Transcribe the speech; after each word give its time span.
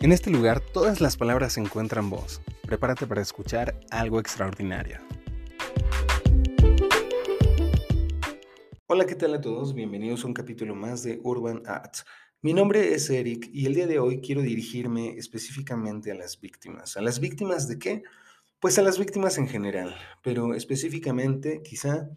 En 0.00 0.12
este 0.12 0.30
lugar 0.30 0.60
todas 0.60 1.00
las 1.00 1.16
palabras 1.16 1.58
encuentran 1.58 2.08
voz. 2.08 2.40
Prepárate 2.62 3.04
para 3.08 3.20
escuchar 3.20 3.80
algo 3.90 4.20
extraordinario. 4.20 5.00
Hola, 8.86 9.06
¿qué 9.06 9.16
tal 9.16 9.34
a 9.34 9.40
todos? 9.40 9.74
Bienvenidos 9.74 10.22
a 10.22 10.28
un 10.28 10.34
capítulo 10.34 10.76
más 10.76 11.02
de 11.02 11.18
Urban 11.24 11.64
Arts. 11.66 12.04
Mi 12.42 12.54
nombre 12.54 12.94
es 12.94 13.10
Eric 13.10 13.50
y 13.52 13.66
el 13.66 13.74
día 13.74 13.88
de 13.88 13.98
hoy 13.98 14.20
quiero 14.20 14.40
dirigirme 14.40 15.16
específicamente 15.16 16.12
a 16.12 16.14
las 16.14 16.40
víctimas. 16.40 16.96
¿A 16.96 17.02
las 17.02 17.18
víctimas 17.18 17.66
de 17.66 17.80
qué? 17.80 18.02
Pues 18.60 18.78
a 18.78 18.82
las 18.82 19.00
víctimas 19.00 19.36
en 19.36 19.48
general, 19.48 19.96
pero 20.22 20.54
específicamente 20.54 21.60
quizá 21.64 22.08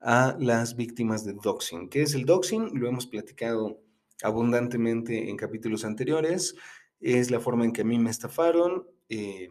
a 0.00 0.38
las 0.40 0.74
víctimas 0.74 1.26
de 1.26 1.34
doxing. 1.34 1.90
¿Qué 1.90 2.00
es 2.00 2.14
el 2.14 2.24
doxing? 2.24 2.70
Lo 2.80 2.88
hemos 2.88 3.06
platicado 3.06 3.78
abundantemente 4.22 5.28
en 5.28 5.36
capítulos 5.36 5.84
anteriores 5.84 6.56
es 7.00 7.30
la 7.30 7.40
forma 7.40 7.64
en 7.64 7.72
que 7.72 7.82
a 7.82 7.84
mí 7.84 7.98
me 7.98 8.10
estafaron. 8.10 8.86
Eh, 9.08 9.48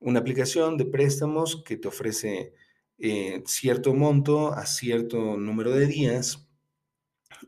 una 0.00 0.20
aplicación 0.20 0.76
de 0.76 0.84
préstamos 0.84 1.62
que 1.64 1.76
te 1.76 1.88
ofrece 1.88 2.54
eh, 2.98 3.42
cierto 3.46 3.94
monto 3.94 4.52
a 4.52 4.66
cierto 4.66 5.36
número 5.36 5.70
de 5.70 5.86
días 5.86 6.46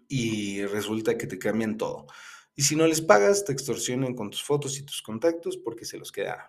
y 0.09 0.65
resulta 0.65 1.19
que 1.19 1.27
te 1.27 1.39
cambian 1.39 1.77
todo. 1.77 2.07
Y 2.55 2.63
si 2.63 2.75
no 2.75 2.87
les 2.87 3.03
pagas, 3.03 3.45
te 3.45 3.53
extorsionan 3.53 4.15
con 4.15 4.31
tus 4.31 4.43
fotos 4.43 4.79
y 4.79 4.85
tus 4.85 5.03
contactos 5.03 5.59
porque 5.59 5.85
se 5.85 5.99
los 5.99 6.11
quedaron. 6.11 6.47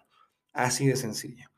Así 0.53 0.87
de 0.87 0.95
sencillo. 0.95 1.49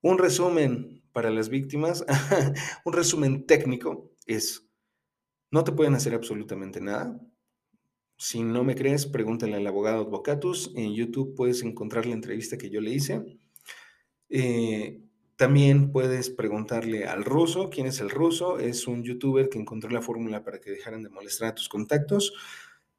Un 0.00 0.18
resumen 0.18 1.02
para 1.12 1.30
las 1.30 1.48
víctimas, 1.48 2.04
un 2.84 2.92
resumen 2.92 3.46
técnico 3.46 4.12
es, 4.26 4.68
no 5.50 5.64
te 5.64 5.72
pueden 5.72 5.94
hacer 5.94 6.14
absolutamente 6.14 6.80
nada, 6.80 7.18
si 8.18 8.42
no 8.42 8.64
me 8.64 8.74
crees, 8.74 9.06
pregúntale 9.06 9.56
al 9.56 9.66
abogado 9.66 10.02
Advocatus. 10.02 10.72
En 10.74 10.94
YouTube 10.94 11.34
puedes 11.34 11.62
encontrar 11.62 12.06
la 12.06 12.14
entrevista 12.14 12.56
que 12.56 12.70
yo 12.70 12.80
le 12.80 12.92
hice. 12.92 13.38
Eh, 14.30 15.02
también 15.36 15.92
puedes 15.92 16.30
preguntarle 16.30 17.04
al 17.04 17.24
ruso. 17.24 17.68
¿Quién 17.68 17.86
es 17.86 18.00
el 18.00 18.08
ruso? 18.08 18.58
Es 18.58 18.86
un 18.86 19.02
youtuber 19.02 19.50
que 19.50 19.58
encontró 19.58 19.90
la 19.90 20.00
fórmula 20.00 20.42
para 20.42 20.60
que 20.60 20.70
dejaran 20.70 21.02
de 21.02 21.10
molestar 21.10 21.48
a 21.48 21.54
tus 21.54 21.68
contactos. 21.68 22.32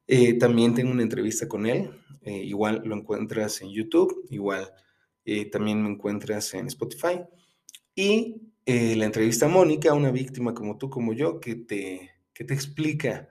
Eh, 0.06 0.34
también 0.34 0.74
tengo 0.74 0.92
una 0.92 1.02
entrevista 1.02 1.48
con 1.48 1.66
él. 1.66 1.90
Eh, 2.22 2.44
igual 2.44 2.82
lo 2.84 2.94
encuentras 2.94 3.60
en 3.60 3.70
YouTube. 3.70 4.24
Igual 4.30 4.72
también 5.52 5.82
me 5.82 5.90
encuentras 5.90 6.54
en 6.54 6.68
Spotify. 6.68 7.20
Y 7.94 8.40
la 8.64 9.04
entrevista 9.04 9.44
a 9.44 9.50
Mónica, 9.50 9.92
una 9.92 10.10
víctima 10.10 10.54
como 10.54 10.78
tú, 10.78 10.88
como 10.88 11.12
yo, 11.12 11.38
que 11.38 11.54
te, 11.56 12.12
que 12.32 12.44
te 12.44 12.54
explica 12.54 13.28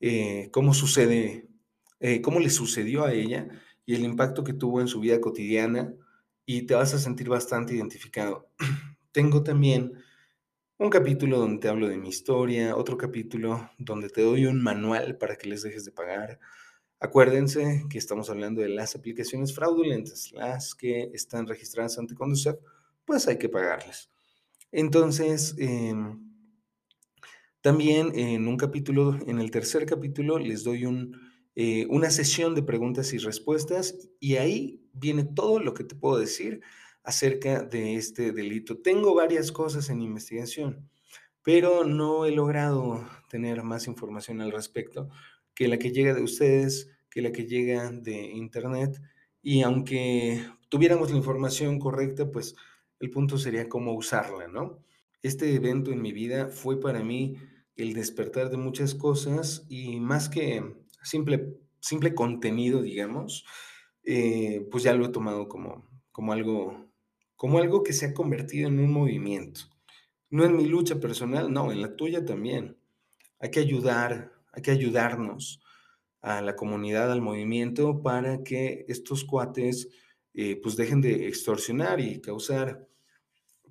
eh, 0.00 0.48
cómo 0.52 0.74
sucede, 0.74 1.48
eh, 2.00 2.20
cómo 2.22 2.40
le 2.40 2.50
sucedió 2.50 3.04
a 3.04 3.12
ella 3.12 3.48
y 3.86 3.94
el 3.94 4.04
impacto 4.04 4.44
que 4.44 4.52
tuvo 4.52 4.80
en 4.80 4.88
su 4.88 5.00
vida 5.00 5.20
cotidiana 5.20 5.94
y 6.46 6.62
te 6.62 6.74
vas 6.74 6.94
a 6.94 6.98
sentir 6.98 7.28
bastante 7.28 7.74
identificado. 7.74 8.48
Tengo 9.12 9.42
también 9.42 9.92
un 10.78 10.90
capítulo 10.90 11.38
donde 11.38 11.60
te 11.60 11.68
hablo 11.68 11.88
de 11.88 11.98
mi 11.98 12.08
historia, 12.08 12.74
otro 12.74 12.96
capítulo 12.96 13.70
donde 13.78 14.08
te 14.08 14.22
doy 14.22 14.46
un 14.46 14.62
manual 14.62 15.18
para 15.18 15.36
que 15.36 15.48
les 15.48 15.62
dejes 15.62 15.84
de 15.84 15.92
pagar. 15.92 16.40
Acuérdense 16.98 17.84
que 17.90 17.98
estamos 17.98 18.30
hablando 18.30 18.62
de 18.62 18.70
las 18.70 18.94
aplicaciones 18.94 19.54
fraudulentas, 19.54 20.32
las 20.32 20.74
que 20.74 21.10
están 21.12 21.46
registradas 21.46 21.98
ante 21.98 22.14
Conducef, 22.14 22.56
pues 23.04 23.28
hay 23.28 23.38
que 23.38 23.48
pagarlas. 23.48 24.10
Entonces, 24.72 25.54
em, 25.58 26.29
también 27.60 28.18
en 28.18 28.48
un 28.48 28.56
capítulo, 28.56 29.18
en 29.26 29.38
el 29.38 29.50
tercer 29.50 29.84
capítulo, 29.84 30.38
les 30.38 30.64
doy 30.64 30.84
eh, 31.56 31.86
una 31.90 32.10
sesión 32.10 32.54
de 32.54 32.62
preguntas 32.62 33.12
y 33.12 33.18
respuestas 33.18 34.08
y 34.18 34.36
ahí 34.36 34.82
viene 34.92 35.24
todo 35.24 35.60
lo 35.60 35.74
que 35.74 35.84
te 35.84 35.94
puedo 35.94 36.18
decir 36.18 36.62
acerca 37.02 37.62
de 37.62 37.96
este 37.96 38.32
delito. 38.32 38.78
Tengo 38.78 39.14
varias 39.14 39.52
cosas 39.52 39.90
en 39.90 40.00
investigación, 40.00 40.88
pero 41.42 41.84
no 41.84 42.24
he 42.24 42.30
logrado 42.30 43.06
tener 43.28 43.62
más 43.62 43.86
información 43.86 44.40
al 44.40 44.52
respecto 44.52 45.08
que 45.54 45.68
la 45.68 45.78
que 45.78 45.92
llega 45.92 46.14
de 46.14 46.22
ustedes, 46.22 46.90
que 47.10 47.20
la 47.20 47.32
que 47.32 47.44
llega 47.44 47.90
de 47.90 48.22
Internet. 48.22 49.00
Y 49.42 49.62
aunque 49.62 50.46
tuviéramos 50.70 51.10
la 51.10 51.18
información 51.18 51.78
correcta, 51.78 52.30
pues 52.30 52.56
el 53.00 53.10
punto 53.10 53.36
sería 53.36 53.68
cómo 53.68 53.92
usarla, 53.92 54.48
¿no? 54.48 54.82
Este 55.22 55.54
evento 55.54 55.92
en 55.92 56.00
mi 56.00 56.12
vida 56.12 56.48
fue 56.48 56.80
para 56.80 57.02
mí 57.02 57.36
el 57.82 57.94
despertar 57.94 58.50
de 58.50 58.56
muchas 58.56 58.94
cosas 58.94 59.64
y 59.68 60.00
más 60.00 60.28
que 60.28 60.62
simple, 61.02 61.56
simple 61.80 62.14
contenido, 62.14 62.82
digamos, 62.82 63.44
eh, 64.04 64.66
pues 64.70 64.82
ya 64.82 64.94
lo 64.94 65.06
he 65.06 65.10
tomado 65.10 65.48
como, 65.48 65.88
como, 66.12 66.32
algo, 66.32 66.90
como 67.36 67.58
algo 67.58 67.82
que 67.82 67.92
se 67.92 68.06
ha 68.06 68.14
convertido 68.14 68.68
en 68.68 68.78
un 68.78 68.92
movimiento. 68.92 69.62
No 70.30 70.44
en 70.44 70.56
mi 70.56 70.66
lucha 70.66 71.00
personal, 71.00 71.52
no, 71.52 71.72
en 71.72 71.82
la 71.82 71.96
tuya 71.96 72.24
también. 72.24 72.76
Hay 73.40 73.50
que 73.50 73.60
ayudar, 73.60 74.32
hay 74.52 74.62
que 74.62 74.70
ayudarnos 74.70 75.60
a 76.20 76.42
la 76.42 76.54
comunidad, 76.54 77.10
al 77.10 77.22
movimiento, 77.22 78.02
para 78.02 78.42
que 78.44 78.84
estos 78.88 79.24
cuates 79.24 79.88
eh, 80.34 80.60
pues 80.62 80.76
dejen 80.76 81.00
de 81.00 81.26
extorsionar 81.26 82.00
y 82.00 82.20
causar 82.20 82.86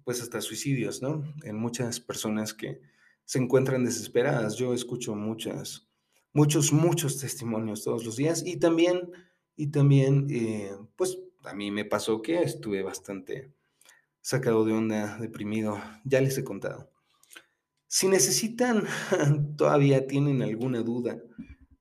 pues 0.04 0.22
hasta 0.22 0.42
suicidios, 0.42 1.02
¿no? 1.02 1.24
En 1.44 1.56
muchas 1.56 2.00
personas 2.00 2.54
que, 2.54 2.82
se 3.30 3.38
encuentran 3.38 3.86
desesperadas. 3.86 4.56
Yo 4.56 4.74
escucho 4.74 5.14
muchas, 5.14 5.88
muchos, 6.34 6.74
muchos 6.74 7.20
testimonios 7.20 7.84
todos 7.84 8.04
los 8.04 8.16
días 8.16 8.44
y 8.44 8.58
también, 8.58 9.12
y 9.56 9.68
también, 9.68 10.26
eh, 10.32 10.72
pues 10.96 11.20
a 11.44 11.54
mí 11.54 11.70
me 11.70 11.86
pasó 11.86 12.24
que 12.24 12.42
estuve 12.42 12.82
bastante 12.82 13.54
sacado 14.20 14.66
de 14.66 14.74
onda, 14.74 15.20
deprimido, 15.20 15.80
ya 16.06 16.22
les 16.22 16.40
he 16.40 16.44
contado. 16.44 16.92
Si 17.86 18.08
necesitan, 18.08 18.86
todavía 19.58 20.08
tienen 20.08 20.42
alguna 20.42 20.82
duda 20.82 21.22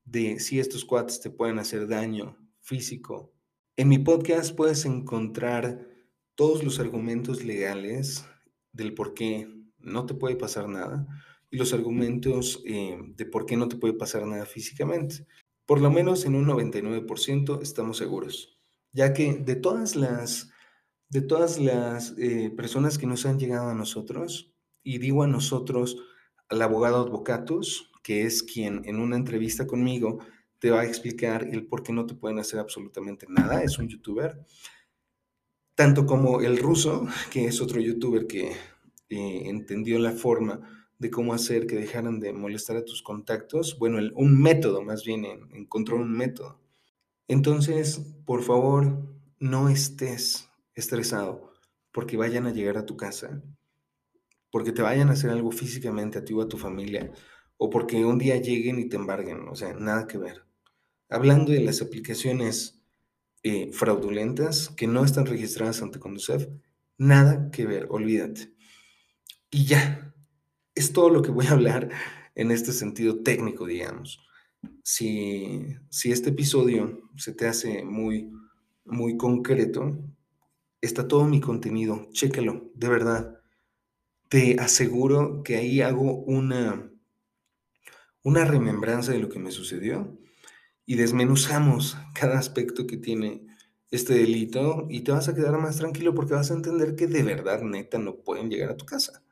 de 0.05 0.41
si 0.41 0.61
estos 0.61 0.85
cuates 0.85 1.19
te 1.19 1.31
pueden 1.31 1.59
hacer 1.59 1.89
daño 1.89 2.37
físico, 2.61 3.33
en 3.75 3.89
mi 3.89 3.99
podcast 3.99 4.55
puedes 4.55 4.85
encontrar 4.85 5.89
todos 6.35 6.63
los 6.63 6.79
argumentos 6.79 7.43
legales 7.43 8.27
del 8.73 8.93
por 8.93 9.15
qué 9.15 9.49
no 9.79 10.05
te 10.05 10.13
puede 10.13 10.37
pasar 10.37 10.69
nada, 10.69 11.07
y 11.51 11.57
los 11.57 11.73
argumentos 11.73 12.63
eh, 12.67 12.99
de 13.17 13.27
por 13.27 13.47
qué 13.47 13.57
no 13.57 13.69
te 13.69 13.77
puede 13.77 13.95
pasar 13.95 14.27
nada 14.27 14.47
físicamente. 14.47 15.27
Por 15.67 15.81
lo 15.81 15.91
menos 15.91 16.25
en 16.25 16.35
un 16.35 16.47
99% 16.47 17.61
estamos 17.63 17.99
seguros, 17.99 18.59
ya 18.93 19.13
que 19.13 19.35
de 19.35 19.57
todas 19.57 19.97
las, 19.97 20.51
de 21.11 21.21
todas 21.21 21.59
las 21.59 22.15
eh, 22.19 22.51
personas 22.57 22.99
que 22.99 23.07
nos 23.07 23.27
han 23.27 23.39
llegado 23.39 23.69
a 23.69 23.75
nosotros, 23.75 24.55
y 24.83 24.99
digo 24.99 25.23
a 25.23 25.27
nosotros, 25.27 25.99
al 26.49 26.63
abogado 26.63 27.05
Advocatus, 27.05 27.91
que 28.03 28.23
es 28.23 28.43
quien 28.43 28.83
en 28.87 28.99
una 29.01 29.17
entrevista 29.17 29.67
conmigo 29.67 30.21
te 30.59 30.71
va 30.71 30.81
a 30.81 30.87
explicar 30.87 31.47
el 31.53 31.67
por 31.67 31.83
qué 31.83 31.93
no 31.93 32.07
te 32.07 32.15
pueden 32.15 32.39
hacer 32.39 32.59
absolutamente 32.59 33.27
nada, 33.29 33.63
es 33.63 33.79
un 33.79 33.89
youtuber, 33.89 34.45
tanto 35.75 36.07
como 36.07 36.41
el 36.41 36.59
ruso, 36.59 37.07
que 37.31 37.47
es 37.47 37.61
otro 37.61 37.81
youtuber 37.81 38.27
que 38.27 38.53
eh, 39.11 39.43
entendió 39.45 39.99
la 39.99 40.13
forma 40.13 40.78
de 40.99 41.11
cómo 41.11 41.33
hacer 41.33 41.67
que 41.67 41.77
dejaran 41.77 42.21
de 42.21 42.33
molestar 42.33 42.77
a 42.77 42.85
tus 42.85 43.03
contactos. 43.03 43.79
Bueno, 43.79 43.99
un 44.15 44.41
método 44.41 44.83
más 44.83 45.05
bien, 45.05 45.25
encontró 45.53 45.97
un 45.97 46.13
método. 46.13 46.61
Entonces, 47.29 48.01
por 48.25 48.43
favor, 48.43 48.99
no 49.39 49.69
estés 49.69 50.49
estresado 50.75 51.53
porque 51.93 52.17
vayan 52.17 52.47
a 52.47 52.53
llegar 52.53 52.79
a 52.79 52.87
tu 52.87 52.97
casa, 52.97 53.43
porque 54.51 54.73
te 54.73 54.83
vayan 54.83 55.09
a 55.09 55.13
hacer 55.13 55.31
algo 55.31 55.51
físicamente 55.51 56.19
a 56.19 56.25
ti 56.25 56.33
o 56.33 56.43
a 56.43 56.49
tu 56.49 56.57
familia, 56.59 57.13
o 57.57 57.71
porque 57.71 58.05
un 58.05 58.19
día 58.19 58.37
lleguen 58.37 58.79
y 58.79 58.89
te 58.89 58.97
embarguen, 58.97 59.49
o 59.49 59.55
sea, 59.55 59.75
nada 59.75 60.07
que 60.07 60.19
ver. 60.19 60.45
Hablando 61.09 61.53
de 61.53 61.61
las 61.61 61.83
aplicaciones 61.83 62.83
eh, 63.43 63.71
fraudulentas 63.73 64.71
que 64.71 64.87
no 64.87 65.05
están 65.05 65.27
registradas 65.27 65.83
ante 65.83 65.99
Conducef, 65.99 66.49
nada 66.99 67.51
que 67.51 67.67
ver, 67.67 67.87
olvídate. 67.91 68.53
Y 69.51 69.65
ya, 69.65 70.15
es 70.79 70.93
todo 70.93 71.11
lo 71.11 71.23
que 71.23 71.31
voy 71.31 71.47
a 71.47 71.53
hablar 71.53 71.91
en 72.35 72.51
este 72.51 72.73
sentido 72.73 73.23
técnico, 73.23 73.67
digamos. 73.67 74.21
Si, 74.83 75.77
si 75.91 76.13
este 76.13 76.31
episodio 76.31 77.03
se 77.17 77.33
te 77.33 77.47
hace 77.47 77.85
muy, 77.85 78.31
muy 78.85 79.17
concreto, 79.17 79.99
está 80.81 81.09
todo 81.09 81.25
mi 81.25 81.41
contenido, 81.41 82.09
chécalo, 82.13 82.71
de 82.75 82.89
verdad. 82.89 83.41
Te 84.29 84.61
aseguro 84.61 85.43
que 85.43 85.57
ahí 85.57 85.81
hago 85.81 86.15
una, 86.15 86.91
una 88.23 88.45
remembranza 88.45 89.13
de 89.13 89.19
lo 89.19 89.29
que 89.29 89.39
me 89.39 89.51
sucedió 89.51 90.17
y 90.87 90.95
desmenuzamos 90.95 91.97
cada 92.15 92.39
aspecto 92.39 92.87
que 92.87 92.99
tiene 92.99 93.47
este 93.91 94.15
delito 94.15 94.87
y 94.89 95.01
te 95.01 95.13
vas 95.13 95.29
a 95.29 95.35
quedar 95.35 95.59
más 95.59 95.79
tranquilo 95.79 96.15
porque 96.15 96.35
vas 96.35 96.51
a 96.51 96.55
entender 96.55 96.95
que 96.95 97.07
de 97.07 97.23
verdad, 97.23 97.63
neta, 97.63 97.99
no 97.99 98.17
pueden 98.17 98.49
llegar 98.49 98.71
a 98.71 98.77
tu 98.77 98.85
casa. 98.85 99.23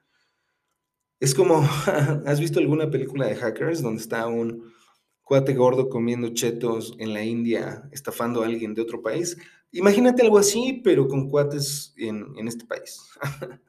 Es 1.21 1.35
como, 1.35 1.61
¿has 2.27 2.41
visto 2.41 2.59
alguna 2.59 2.91
película 2.91 3.27
de 3.27 3.37
hackers 3.37 3.83
donde 3.83 4.03
está 4.03 4.27
un 4.27 4.75
cuate 5.27 5.55
gordo 5.55 5.89
comiendo 5.89 6.33
chetos 6.35 6.95
en 7.01 7.13
la 7.13 7.25
India, 7.25 7.89
estafando 7.91 8.43
a 8.43 8.47
alguien 8.47 8.75
de 8.75 8.83
otro 8.83 9.03
país. 9.03 9.37
Imagínate 9.73 10.23
algo 10.23 10.39
así, 10.39 10.81
pero 10.85 11.09
con 11.09 11.29
cuates 11.29 11.93
en, 11.97 12.33
en 12.39 12.47
este 12.47 12.65
país. 12.65 13.03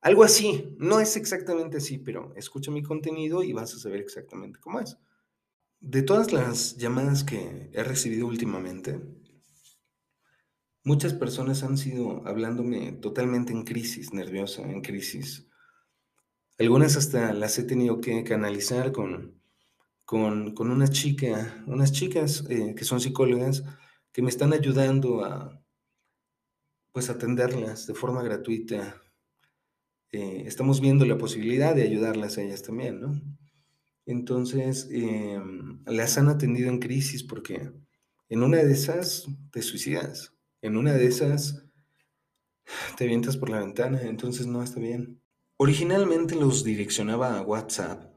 algo 0.00 0.24
así, 0.24 0.74
no 0.78 0.98
es 0.98 1.14
exactamente 1.16 1.76
así, 1.76 1.98
pero 1.98 2.32
escucha 2.36 2.70
mi 2.70 2.82
contenido 2.82 3.42
y 3.42 3.52
vas 3.52 3.74
a 3.74 3.78
saber 3.78 4.00
exactamente 4.00 4.60
cómo 4.60 4.80
es. 4.80 4.96
De 5.78 6.00
todas 6.00 6.32
las 6.32 6.78
llamadas 6.78 7.22
que 7.22 7.68
he 7.74 7.84
recibido 7.84 8.26
últimamente, 8.26 8.98
muchas 10.84 11.12
personas 11.12 11.64
han 11.64 11.76
sido 11.76 12.26
hablándome 12.26 12.92
totalmente 12.92 13.52
en 13.52 13.64
crisis, 13.64 14.14
nerviosa, 14.14 14.62
en 14.62 14.80
crisis. 14.80 15.47
Algunas 16.58 16.96
hasta 16.96 17.32
las 17.34 17.56
he 17.58 17.62
tenido 17.62 18.00
que 18.00 18.24
canalizar 18.24 18.90
con, 18.90 19.40
con, 20.04 20.54
con 20.54 20.72
una 20.72 20.88
chica, 20.88 21.62
unas 21.68 21.92
chicas 21.92 22.44
eh, 22.50 22.74
que 22.76 22.84
son 22.84 23.00
psicólogas 23.00 23.62
que 24.10 24.22
me 24.22 24.28
están 24.28 24.52
ayudando 24.52 25.24
a 25.24 25.62
pues 26.90 27.10
atenderlas 27.10 27.86
de 27.86 27.94
forma 27.94 28.24
gratuita. 28.24 29.00
Eh, 30.10 30.42
estamos 30.46 30.80
viendo 30.80 31.06
la 31.06 31.16
posibilidad 31.16 31.76
de 31.76 31.82
ayudarlas 31.82 32.38
a 32.38 32.42
ellas 32.42 32.62
también, 32.62 33.00
¿no? 33.00 33.12
Entonces, 34.04 34.88
em, 34.90 35.84
las 35.86 36.18
han 36.18 36.28
atendido 36.28 36.70
en 36.70 36.80
crisis 36.80 37.22
porque 37.22 37.70
en 38.28 38.42
una 38.42 38.56
de 38.56 38.72
esas 38.72 39.28
te 39.52 39.62
suicidas, 39.62 40.34
en 40.60 40.76
una 40.76 40.94
de 40.94 41.06
esas 41.06 41.64
te 42.96 43.04
avientas 43.04 43.36
por 43.36 43.48
la 43.48 43.60
ventana, 43.60 44.02
entonces 44.02 44.48
no 44.48 44.60
está 44.60 44.80
bien. 44.80 45.20
Originalmente 45.58 46.36
los 46.36 46.64
direccionaba 46.64 47.38
a 47.38 47.42
WhatsApp 47.42 48.08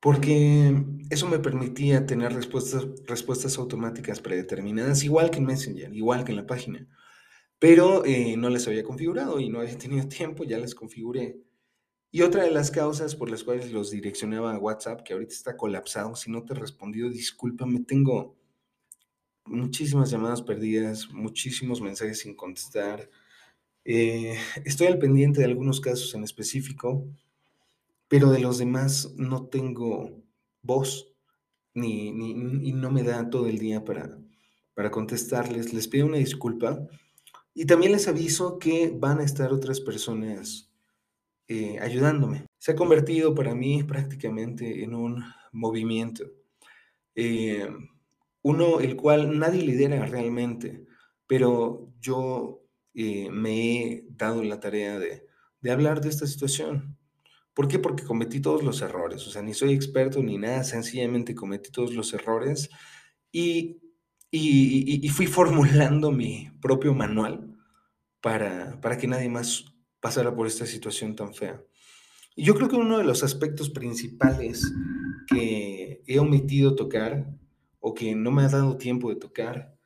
porque 0.00 0.84
eso 1.10 1.28
me 1.28 1.38
permitía 1.38 2.06
tener 2.06 2.32
respuestas, 2.32 3.58
automáticas 3.58 4.20
predeterminadas, 4.20 5.02
igual 5.02 5.30
que 5.30 5.38
en 5.38 5.46
Messenger, 5.46 5.92
igual 5.92 6.24
que 6.24 6.30
en 6.30 6.36
la 6.36 6.46
página. 6.46 6.86
Pero 7.58 8.04
eh, 8.04 8.36
no 8.36 8.50
las 8.50 8.68
había 8.68 8.84
configurado 8.84 9.40
y 9.40 9.48
no 9.48 9.60
había 9.60 9.76
tenido 9.78 10.06
tiempo, 10.06 10.44
ya 10.44 10.58
las 10.58 10.74
configuré. 10.74 11.40
Y 12.12 12.22
otra 12.22 12.44
de 12.44 12.50
las 12.50 12.70
causas 12.70 13.16
por 13.16 13.30
las 13.30 13.42
cuales 13.42 13.72
los 13.72 13.90
direccionaba 13.90 14.54
a 14.54 14.58
WhatsApp, 14.58 15.02
que 15.02 15.12
ahorita 15.12 15.34
está 15.34 15.56
colapsado, 15.56 16.14
si 16.14 16.30
no 16.30 16.44
te 16.44 16.54
he 16.54 16.56
respondido, 16.56 17.10
discúlpame, 17.10 17.80
tengo 17.80 18.36
muchísimas 19.44 20.10
llamadas 20.10 20.42
perdidas, 20.42 21.10
muchísimos 21.10 21.80
mensajes 21.80 22.20
sin 22.20 22.36
contestar. 22.36 23.10
Eh, 23.88 24.36
estoy 24.64 24.88
al 24.88 24.98
pendiente 24.98 25.38
de 25.38 25.46
algunos 25.46 25.80
casos 25.80 26.12
en 26.16 26.24
específico, 26.24 27.06
pero 28.08 28.30
de 28.32 28.40
los 28.40 28.58
demás 28.58 29.14
no 29.16 29.46
tengo 29.46 30.24
voz 30.60 31.12
ni, 31.72 32.08
y 32.08 32.72
no 32.72 32.90
me 32.90 33.04
da 33.04 33.30
todo 33.30 33.46
el 33.46 33.58
día 33.58 33.84
para, 33.84 34.18
para 34.74 34.90
contestarles. 34.90 35.72
Les 35.72 35.86
pido 35.86 36.06
una 36.06 36.16
disculpa 36.16 36.84
y 37.54 37.66
también 37.66 37.92
les 37.92 38.08
aviso 38.08 38.58
que 38.58 38.92
van 38.92 39.20
a 39.20 39.24
estar 39.24 39.52
otras 39.52 39.80
personas 39.80 40.68
eh, 41.46 41.78
ayudándome. 41.78 42.44
Se 42.58 42.72
ha 42.72 42.76
convertido 42.76 43.36
para 43.36 43.54
mí 43.54 43.84
prácticamente 43.84 44.82
en 44.82 44.94
un 44.94 45.22
movimiento, 45.52 46.24
eh, 47.14 47.68
uno 48.42 48.80
el 48.80 48.96
cual 48.96 49.38
nadie 49.38 49.62
lidera 49.62 50.04
realmente, 50.06 50.84
pero 51.28 51.88
yo 52.00 52.65
eh, 52.96 53.28
me 53.30 53.82
he 53.82 54.04
dado 54.08 54.42
la 54.42 54.58
tarea 54.58 54.98
de, 54.98 55.26
de 55.60 55.70
hablar 55.70 56.00
de 56.00 56.08
esta 56.08 56.26
situación. 56.26 56.96
¿Por 57.54 57.68
qué? 57.68 57.78
Porque 57.78 58.04
cometí 58.04 58.40
todos 58.40 58.62
los 58.62 58.82
errores, 58.82 59.26
o 59.26 59.30
sea, 59.30 59.42
ni 59.42 59.54
soy 59.54 59.72
experto 59.74 60.22
ni 60.22 60.38
nada, 60.38 60.64
sencillamente 60.64 61.34
cometí 61.34 61.70
todos 61.70 61.94
los 61.94 62.12
errores 62.14 62.70
y, 63.30 63.80
y, 64.30 65.06
y 65.06 65.08
fui 65.10 65.26
formulando 65.26 66.10
mi 66.10 66.50
propio 66.60 66.94
manual 66.94 67.56
para, 68.20 68.80
para 68.80 68.98
que 68.98 69.06
nadie 69.06 69.28
más 69.28 69.64
pasara 70.00 70.34
por 70.34 70.46
esta 70.46 70.66
situación 70.66 71.14
tan 71.14 71.34
fea. 71.34 71.62
Y 72.34 72.44
yo 72.44 72.54
creo 72.54 72.68
que 72.68 72.76
uno 72.76 72.98
de 72.98 73.04
los 73.04 73.22
aspectos 73.22 73.70
principales 73.70 74.72
que 75.26 76.02
he 76.06 76.18
omitido 76.18 76.74
tocar 76.74 77.26
o 77.80 77.94
que 77.94 78.14
no 78.14 78.30
me 78.30 78.42
ha 78.42 78.48
dado 78.48 78.76
tiempo 78.76 79.10
de 79.10 79.16
tocar 79.16 79.76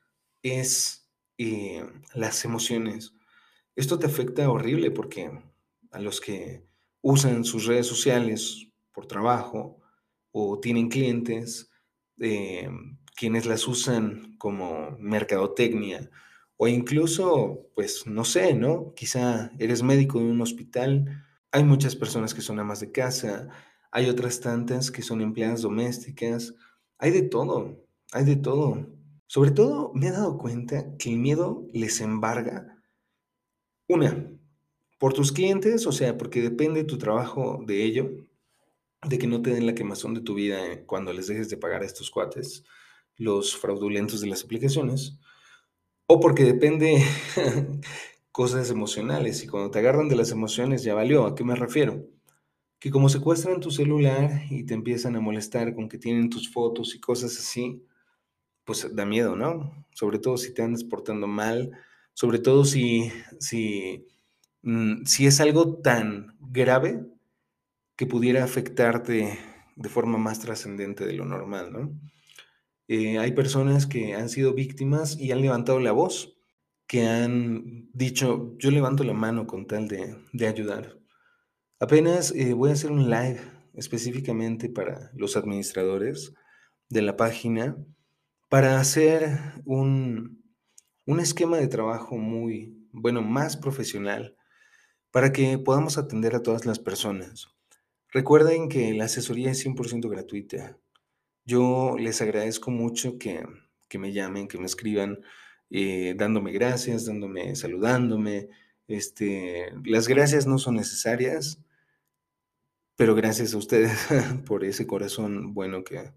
es 0.43 1.00
eh, 1.43 1.83
las 2.13 2.45
emociones. 2.45 3.15
Esto 3.75 3.99
te 3.99 4.07
afecta 4.07 4.51
horrible 4.51 4.91
porque 4.91 5.31
a 5.91 5.99
los 5.99 6.21
que 6.21 6.67
usan 7.01 7.45
sus 7.45 7.65
redes 7.65 7.87
sociales 7.87 8.67
por 8.93 9.07
trabajo 9.07 9.81
o 10.33 10.61
tienen 10.61 10.91
clientes, 10.91 11.71
eh, 12.19 12.69
quienes 13.17 13.47
las 13.47 13.67
usan 13.67 14.37
como 14.37 14.91
mercadotecnia 14.99 16.11
o 16.59 16.69
incluso, 16.69 17.71
pues 17.75 18.07
no 18.07 18.27
sé, 18.27 18.53
¿no? 18.53 18.93
Quizá 18.95 19.51
eres 19.59 19.83
médico 19.83 20.19
de 20.19 20.27
un 20.27 20.43
hospital, 20.43 21.25
hay 21.53 21.65
muchas 21.65 21.97
personas 21.97 22.35
que 22.35 22.43
son 22.43 22.59
amas 22.59 22.81
de 22.81 22.93
casa, 22.93 23.49
hay 23.91 24.11
otras 24.11 24.41
tantas 24.41 24.91
que 24.91 25.01
son 25.01 25.23
empleadas 25.23 25.63
domésticas, 25.63 26.55
hay 26.99 27.13
de 27.13 27.23
todo, 27.23 27.83
hay 28.13 28.27
de 28.27 28.37
todo. 28.37 29.00
Sobre 29.31 29.53
todo 29.53 29.93
me 29.95 30.09
he 30.09 30.11
dado 30.11 30.37
cuenta 30.39 30.97
que 30.99 31.09
el 31.09 31.19
miedo 31.21 31.65
les 31.73 32.01
embarga. 32.01 32.77
Una, 33.87 34.29
por 34.99 35.13
tus 35.13 35.31
clientes, 35.31 35.87
o 35.87 35.93
sea, 35.93 36.19
porque 36.19 36.43
depende 36.43 36.83
tu 36.83 36.99
trabajo 36.99 37.63
de 37.65 37.85
ello, 37.85 38.27
de 39.09 39.19
que 39.19 39.29
no 39.29 39.41
te 39.41 39.51
den 39.51 39.67
la 39.67 39.77
quemazón 39.77 40.15
de 40.15 40.23
tu 40.23 40.35
vida 40.35 40.85
cuando 40.85 41.13
les 41.13 41.29
dejes 41.29 41.49
de 41.49 41.57
pagar 41.57 41.83
a 41.83 41.87
estos 41.87 42.11
cuates, 42.11 42.65
los 43.19 43.57
fraudulentos 43.57 44.21
de 44.21 44.27
las 44.27 44.43
aplicaciones. 44.43 45.17
O 46.09 46.19
porque 46.19 46.43
depende 46.43 47.01
cosas 48.33 48.69
emocionales 48.69 49.45
y 49.45 49.47
cuando 49.47 49.71
te 49.71 49.79
agarran 49.79 50.09
de 50.09 50.17
las 50.17 50.33
emociones 50.33 50.83
ya 50.83 50.95
valió. 50.95 51.25
¿A 51.25 51.37
qué 51.37 51.45
me 51.45 51.55
refiero? 51.55 52.05
Que 52.81 52.91
como 52.91 53.09
secuestran 53.09 53.61
tu 53.61 53.71
celular 53.71 54.43
y 54.51 54.65
te 54.65 54.75
empiezan 54.75 55.15
a 55.15 55.21
molestar 55.21 55.73
con 55.77 55.89
que 55.89 55.99
tienen 55.99 56.31
tus 56.31 56.53
fotos 56.53 56.97
y 56.97 56.99
cosas 56.99 57.39
así, 57.39 57.81
pues 58.71 58.95
da 58.95 59.05
miedo, 59.05 59.35
¿no? 59.35 59.85
Sobre 59.97 60.21
todo 60.21 60.37
si 60.37 60.55
te 60.55 60.63
andas 60.63 60.85
portando 60.85 61.27
mal, 61.27 61.73
sobre 62.15 62.39
todo 62.39 62.65
si, 62.65 63.11
si, 63.41 64.07
mm, 64.63 65.07
si 65.07 65.27
es 65.27 65.41
algo 65.41 65.79
tan 65.81 66.37
grave 66.39 67.05
que 67.97 68.07
pudiera 68.07 68.45
afectarte 68.45 69.41
de 69.75 69.89
forma 69.89 70.19
más 70.19 70.39
trascendente 70.39 71.05
de 71.05 71.15
lo 71.15 71.25
normal, 71.25 71.73
¿no? 71.73 71.99
Eh, 72.87 73.19
hay 73.19 73.33
personas 73.33 73.89
que 73.89 74.15
han 74.15 74.29
sido 74.29 74.55
víctimas 74.55 75.19
y 75.19 75.33
han 75.33 75.41
levantado 75.41 75.81
la 75.81 75.91
voz, 75.91 76.37
que 76.87 77.09
han 77.09 77.91
dicho, 77.93 78.55
yo 78.57 78.71
levanto 78.71 79.03
la 79.03 79.15
mano 79.15 79.49
con 79.49 79.67
tal 79.67 79.89
de, 79.89 80.47
ayudar. 80.47 80.97
Apenas 81.81 82.33
eh, 82.37 82.53
voy 82.53 82.71
a 82.71 82.75
hacer 82.75 82.93
un 82.93 83.11
live 83.11 83.41
específicamente 83.75 84.69
para 84.69 85.11
los 85.17 85.37
administradores 85.37 86.35
de 86.89 87.03
la 87.03 87.17
página 87.17 87.77
para 88.51 88.81
hacer 88.81 89.39
un, 89.65 90.43
un 91.07 91.21
esquema 91.21 91.57
de 91.57 91.69
trabajo 91.69 92.17
muy, 92.17 92.77
bueno, 92.91 93.23
más 93.23 93.57
profesional 93.57 94.37
para 95.13 95.33
que 95.33 95.57
podamos 95.57 95.99
atender 95.99 96.35
a 96.35 96.43
todas 96.43 96.67
las 96.67 96.81
personas. 96.81 97.49
Recuerden 98.09 98.69
que 98.69 98.93
la 98.93 99.05
asesoría 99.05 99.53
es 99.53 99.65
100% 99.65 100.11
gratuita. 100.11 100.77
Yo 101.45 101.95
les 101.97 102.21
agradezco 102.23 102.73
mucho 102.73 103.19
que, 103.19 103.47
me 103.97 104.13
llamen, 104.13 104.49
que 104.49 104.59
me 104.59 104.67
escriban, 104.67 105.21
eh, 105.71 106.15
dándome 106.17 106.51
gracias, 106.51 107.07
dándome, 107.07 107.55
saludándome. 107.55 108.49
Este, 108.89 109.73
las 109.85 110.09
gracias 110.09 110.49
no 110.49 110.59
son 110.59 110.75
necesarias, 110.75 111.63
pero 112.97 113.15
gracias 113.15 113.55
a 113.55 113.59
ustedes 113.59 113.97
por 114.45 114.65
ese 114.65 114.89
corazón 114.89 115.55
bueno 115.55 115.85
que, 115.85 116.13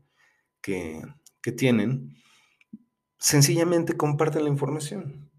que, 0.62 1.00
que 1.44 1.52
tienen. 1.52 2.23
Sencillamente 3.24 3.96
compartan 3.96 4.44
la 4.44 4.50
información. 4.50 5.32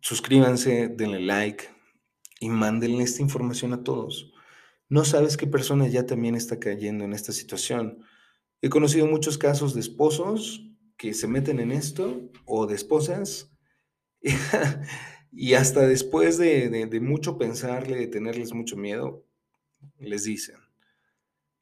Suscríbanse, 0.00 0.88
denle 0.88 1.20
like 1.20 1.66
y 2.40 2.48
mándenle 2.48 3.04
esta 3.04 3.20
información 3.20 3.74
a 3.74 3.84
todos. 3.84 4.32
No 4.88 5.04
sabes 5.04 5.36
qué 5.36 5.46
persona 5.46 5.88
ya 5.88 6.06
también 6.06 6.34
está 6.34 6.58
cayendo 6.58 7.04
en 7.04 7.12
esta 7.12 7.32
situación. 7.32 7.98
He 8.62 8.70
conocido 8.70 9.06
muchos 9.06 9.36
casos 9.36 9.74
de 9.74 9.80
esposos 9.80 10.66
que 10.96 11.12
se 11.12 11.28
meten 11.28 11.60
en 11.60 11.70
esto 11.70 12.30
o 12.46 12.66
de 12.66 12.76
esposas 12.76 13.54
y 15.30 15.52
hasta 15.52 15.86
después 15.86 16.38
de, 16.38 16.98
mucho 17.02 17.36
pensarle, 17.36 17.98
de 17.98 18.06
tenerles 18.06 18.54
mucho 18.54 18.74
miedo, 18.74 19.22
les 19.98 20.24
dicen. 20.24 20.56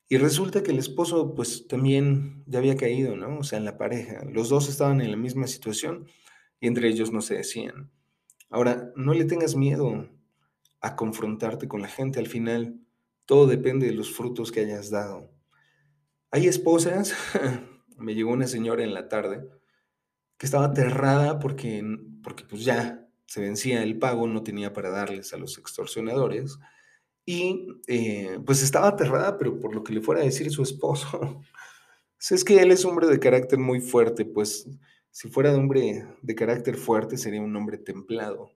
Y 0.08 0.18
resulta 0.18 0.62
que 0.62 0.70
el 0.70 0.78
esposo 0.78 1.34
pues 1.34 1.66
también 1.66 2.44
ya 2.46 2.60
había 2.60 2.76
caído, 2.76 3.16
¿no? 3.16 3.38
O 3.38 3.44
sea, 3.44 3.58
en 3.58 3.64
la 3.64 3.76
pareja. 3.76 4.24
Los 4.24 4.48
dos 4.48 4.68
estaban 4.68 5.00
en 5.00 5.10
la 5.10 5.16
misma 5.16 5.48
situación 5.48 6.06
y 6.60 6.68
entre 6.68 6.88
ellos 6.88 7.12
no 7.12 7.22
se 7.22 7.34
decían. 7.34 7.90
Ahora, 8.48 8.92
no 8.94 9.14
le 9.14 9.24
tengas 9.24 9.56
miedo 9.56 10.08
a 10.80 10.94
confrontarte 10.94 11.66
con 11.66 11.82
la 11.82 11.88
gente. 11.88 12.20
Al 12.20 12.28
final, 12.28 12.78
todo 13.24 13.48
depende 13.48 13.86
de 13.86 13.94
los 13.94 14.14
frutos 14.14 14.52
que 14.52 14.60
hayas 14.60 14.90
dado. 14.90 15.28
Hay 16.30 16.46
esposas, 16.46 17.14
me 17.98 18.14
llegó 18.14 18.30
una 18.30 18.46
señora 18.46 18.84
en 18.84 18.94
la 18.94 19.08
tarde 19.08 19.48
que 20.38 20.46
estaba 20.46 20.66
aterrada 20.66 21.40
porque, 21.40 21.82
porque 22.22 22.44
pues 22.44 22.64
ya 22.64 23.08
se 23.26 23.40
vencía 23.40 23.82
el 23.82 23.98
pago, 23.98 24.28
no 24.28 24.42
tenía 24.44 24.72
para 24.72 24.90
darles 24.90 25.32
a 25.32 25.38
los 25.38 25.58
extorsionadores 25.58 26.58
y 27.26 27.82
eh, 27.88 28.38
pues 28.46 28.62
estaba 28.62 28.88
aterrada, 28.88 29.36
pero 29.36 29.60
por 29.60 29.74
lo 29.74 29.82
que 29.82 29.92
le 29.92 30.00
fuera 30.00 30.22
a 30.22 30.24
decir 30.24 30.50
su 30.50 30.62
esposo. 30.62 31.42
es 32.30 32.44
que 32.44 32.60
él 32.62 32.70
es 32.70 32.84
hombre 32.84 33.08
de 33.08 33.18
carácter 33.18 33.58
muy 33.58 33.80
fuerte, 33.80 34.24
pues 34.24 34.68
si 35.10 35.28
fuera 35.28 35.50
de 35.50 35.58
hombre 35.58 36.06
de 36.22 36.34
carácter 36.34 36.76
fuerte 36.76 37.18
sería 37.18 37.42
un 37.42 37.54
hombre 37.56 37.78
templado. 37.78 38.52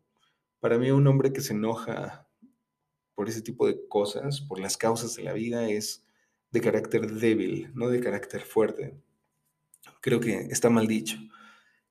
Para 0.61 0.79
mí 0.79 0.91
un 0.91 1.07
hombre 1.07 1.33
que 1.33 1.41
se 1.41 1.53
enoja 1.53 2.29
por 3.15 3.29
ese 3.29 3.43
tipo 3.43 3.67
de 3.67 3.89
cosas, 3.89 4.41
por 4.41 4.61
las 4.61 4.77
causas 4.77 5.17
de 5.17 5.25
la 5.25 5.33
vida, 5.33 5.69
es 5.69 6.07
de 6.53 6.61
carácter 6.61 7.11
débil, 7.11 7.71
no 7.75 7.89
de 7.89 8.01
carácter 8.01 8.43
fuerte. 8.43 8.97
Creo 10.01 10.21
que 10.21 10.49
está 10.51 10.71
mal 10.71 10.87
dicho. 10.87 11.19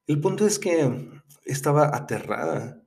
El 0.08 0.22
punto 0.22 0.46
es 0.48 0.60
que 0.60 1.10
estaba 1.46 1.96
aterrada 1.96 2.82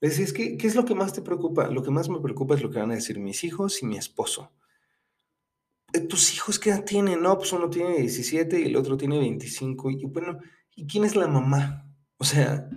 le 0.00 0.08
decía, 0.08 0.24
es 0.24 0.32
que, 0.32 0.56
¿qué 0.56 0.66
es 0.66 0.74
lo 0.74 0.84
que 0.84 0.94
más 0.94 1.12
te 1.12 1.20
preocupa? 1.20 1.68
Lo 1.68 1.82
que 1.82 1.90
más 1.90 2.08
me 2.08 2.20
preocupa 2.20 2.54
es 2.54 2.62
lo 2.62 2.70
que 2.70 2.78
van 2.78 2.90
a 2.90 2.94
decir 2.94 3.18
mis 3.18 3.44
hijos 3.44 3.82
y 3.82 3.86
mi 3.86 3.98
esposo. 3.98 4.50
Eh, 5.92 6.00
¿Tus 6.00 6.34
hijos 6.34 6.58
qué 6.58 6.70
edad 6.70 6.84
tienen? 6.84 7.22
No, 7.22 7.36
pues 7.36 7.52
uno 7.52 7.68
tiene 7.68 7.98
17 7.98 8.60
y 8.60 8.64
el 8.64 8.76
otro 8.76 8.96
tiene 8.96 9.18
25. 9.18 9.90
Y 9.90 10.04
bueno, 10.06 10.38
¿y 10.74 10.86
quién 10.86 11.04
es 11.04 11.16
la 11.16 11.26
mamá? 11.26 11.86
O 12.16 12.24
sea, 12.24 12.70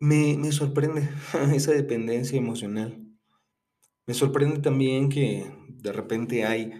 me, 0.00 0.36
me 0.36 0.52
sorprende 0.52 1.08
esa 1.54 1.72
dependencia 1.72 2.38
emocional. 2.38 2.98
Me 4.06 4.14
sorprende 4.14 4.58
también 4.58 5.08
que 5.08 5.50
de 5.68 5.92
repente 5.92 6.44
hay 6.44 6.72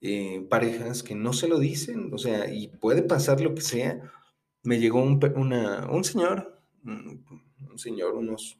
eh, 0.00 0.46
parejas 0.48 1.02
que 1.02 1.14
no 1.14 1.32
se 1.32 1.48
lo 1.48 1.58
dicen, 1.58 2.12
o 2.12 2.18
sea, 2.18 2.52
y 2.52 2.68
puede 2.68 3.02
pasar 3.02 3.40
lo 3.40 3.54
que 3.54 3.62
sea. 3.62 4.00
Me 4.62 4.78
llegó 4.78 5.02
un, 5.02 5.20
un 5.90 6.04
señor, 6.04 6.62
un 7.60 7.78
señor, 7.78 8.14
unos 8.14 8.58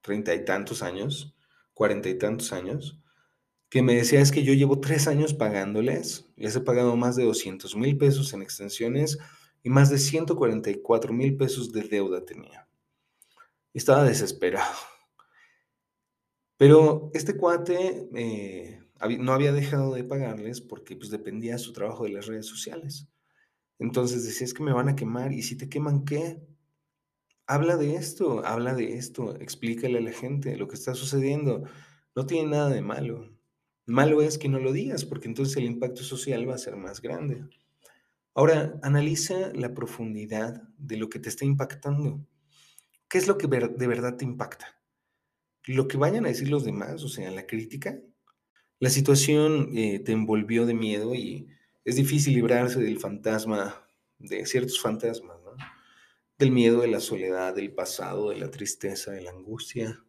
treinta 0.00 0.34
y 0.34 0.44
tantos 0.44 0.82
años, 0.82 1.34
cuarenta 1.74 2.08
y 2.08 2.18
tantos 2.18 2.52
años, 2.52 3.00
que 3.68 3.82
me 3.82 3.94
decía 3.94 4.20
es 4.20 4.30
que 4.30 4.44
yo 4.44 4.54
llevo 4.54 4.80
tres 4.80 5.08
años 5.08 5.34
pagándoles, 5.34 6.26
les 6.36 6.54
he 6.56 6.60
pagado 6.60 6.96
más 6.96 7.16
de 7.16 7.24
200 7.24 7.76
mil 7.76 7.96
pesos 7.98 8.32
en 8.32 8.42
extensiones 8.42 9.18
y 9.62 9.70
más 9.70 9.90
de 9.90 9.98
144 9.98 11.12
mil 11.12 11.36
pesos 11.36 11.72
de 11.72 11.82
deuda 11.82 12.24
tenía. 12.24 12.68
Estaba 13.74 14.04
desesperado. 14.04 14.76
Pero 16.56 17.10
este 17.12 17.36
cuate 17.36 18.08
eh, 18.14 18.80
no 19.18 19.32
había 19.32 19.52
dejado 19.52 19.94
de 19.94 20.04
pagarles 20.04 20.60
porque 20.60 20.96
pues, 20.96 21.10
dependía 21.10 21.54
de 21.54 21.58
su 21.58 21.72
trabajo 21.72 22.04
de 22.04 22.10
las 22.10 22.26
redes 22.26 22.46
sociales. 22.46 23.08
Entonces 23.78 24.24
decía, 24.24 24.46
es 24.46 24.54
que 24.54 24.62
me 24.62 24.72
van 24.72 24.88
a 24.88 24.96
quemar 24.96 25.32
y 25.32 25.42
si 25.42 25.56
te 25.56 25.68
queman, 25.68 26.04
¿qué? 26.04 26.40
Habla 27.46 27.76
de 27.76 27.94
esto, 27.94 28.44
habla 28.44 28.74
de 28.74 28.96
esto, 28.96 29.36
explícale 29.40 29.98
a 29.98 30.02
la 30.02 30.12
gente 30.12 30.56
lo 30.56 30.68
que 30.68 30.74
está 30.74 30.94
sucediendo. 30.94 31.64
No 32.14 32.26
tiene 32.26 32.50
nada 32.50 32.70
de 32.70 32.82
malo. 32.82 33.30
Malo 33.86 34.20
es 34.22 34.38
que 34.38 34.48
no 34.48 34.58
lo 34.58 34.72
digas, 34.72 35.04
porque 35.04 35.28
entonces 35.28 35.56
el 35.56 35.64
impacto 35.64 36.02
social 36.02 36.48
va 36.48 36.54
a 36.54 36.58
ser 36.58 36.76
más 36.76 37.00
grande. 37.00 37.44
Ahora, 38.34 38.78
analiza 38.82 39.52
la 39.54 39.72
profundidad 39.74 40.62
de 40.76 40.96
lo 40.96 41.08
que 41.08 41.18
te 41.18 41.28
está 41.28 41.44
impactando. 41.44 42.26
¿Qué 43.08 43.18
es 43.18 43.28
lo 43.28 43.38
que 43.38 43.46
de 43.46 43.86
verdad 43.86 44.16
te 44.16 44.24
impacta? 44.24 44.80
Lo 45.66 45.88
que 45.88 45.96
vayan 45.96 46.26
a 46.26 46.28
decir 46.28 46.48
los 46.48 46.64
demás, 46.64 47.02
o 47.04 47.08
sea, 47.08 47.30
la 47.30 47.46
crítica. 47.46 48.00
La 48.78 48.90
situación 48.90 49.70
eh, 49.74 50.00
te 50.00 50.12
envolvió 50.12 50.66
de 50.66 50.74
miedo 50.74 51.14
y 51.14 51.48
es 51.84 51.96
difícil 51.96 52.34
librarse 52.34 52.80
del 52.80 52.98
fantasma, 52.98 53.86
de 54.18 54.44
ciertos 54.44 54.80
fantasmas. 54.80 55.36
Del 56.38 56.50
miedo, 56.50 56.80
de 56.80 56.88
la 56.88 57.00
soledad, 57.00 57.54
del 57.54 57.72
pasado, 57.72 58.30
de 58.30 58.36
la 58.36 58.50
tristeza, 58.50 59.12
de 59.12 59.22
la 59.22 59.30
angustia, 59.30 60.04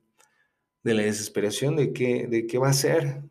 de 0.84 0.94
la 0.94 1.04
desesperación, 1.04 1.76
de 1.76 1.94
qué, 1.94 2.28
de 2.28 2.48
qué 2.48 2.58
va 2.58 2.70
a 2.70 2.74
ser. 2.74 3.24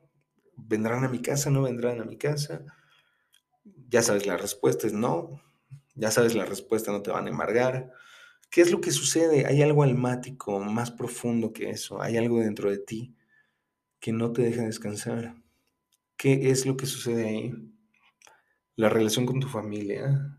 ¿Vendrán 0.57 1.05
a 1.05 1.09
mi 1.09 1.21
casa? 1.21 1.51
¿No 1.51 1.63
vendrán 1.63 2.01
a 2.01 2.05
mi 2.05 2.17
casa? 2.17 2.65
Ya 3.89 4.03
sabes, 4.03 4.27
la 4.27 4.37
respuesta 4.37 4.87
es 4.87 4.93
no. 4.93 5.43
Ya 5.95 6.11
sabes, 6.11 6.35
la 6.35 6.45
respuesta 6.45 6.93
no 6.93 7.03
te 7.03 7.11
van 7.11 7.27
a 7.27 7.31
embargar. 7.31 7.93
¿Qué 8.51 8.61
es 8.63 8.71
lo 8.71 8.81
que 8.81 8.91
sucede? 8.91 9.47
Hay 9.47 9.63
algo 9.63 9.83
almático, 9.83 10.61
más 10.61 10.91
profundo 10.91 11.53
que 11.53 11.71
eso. 11.71 12.01
Hay 12.01 12.17
algo 12.17 12.41
dentro 12.41 12.71
de 12.71 12.79
ti 12.79 13.15
que 14.01 14.13
no 14.13 14.33
te 14.33 14.43
deja 14.43 14.63
descansar. 14.63 15.37
¿Qué 16.17 16.51
es 16.51 16.65
lo 16.65 16.77
que 16.77 16.87
sucede 16.87 17.29
ahí? 17.29 17.55
La 18.77 18.89
relación 18.89 19.27
con 19.27 19.41
tu 19.41 19.49
familia, 19.49 20.39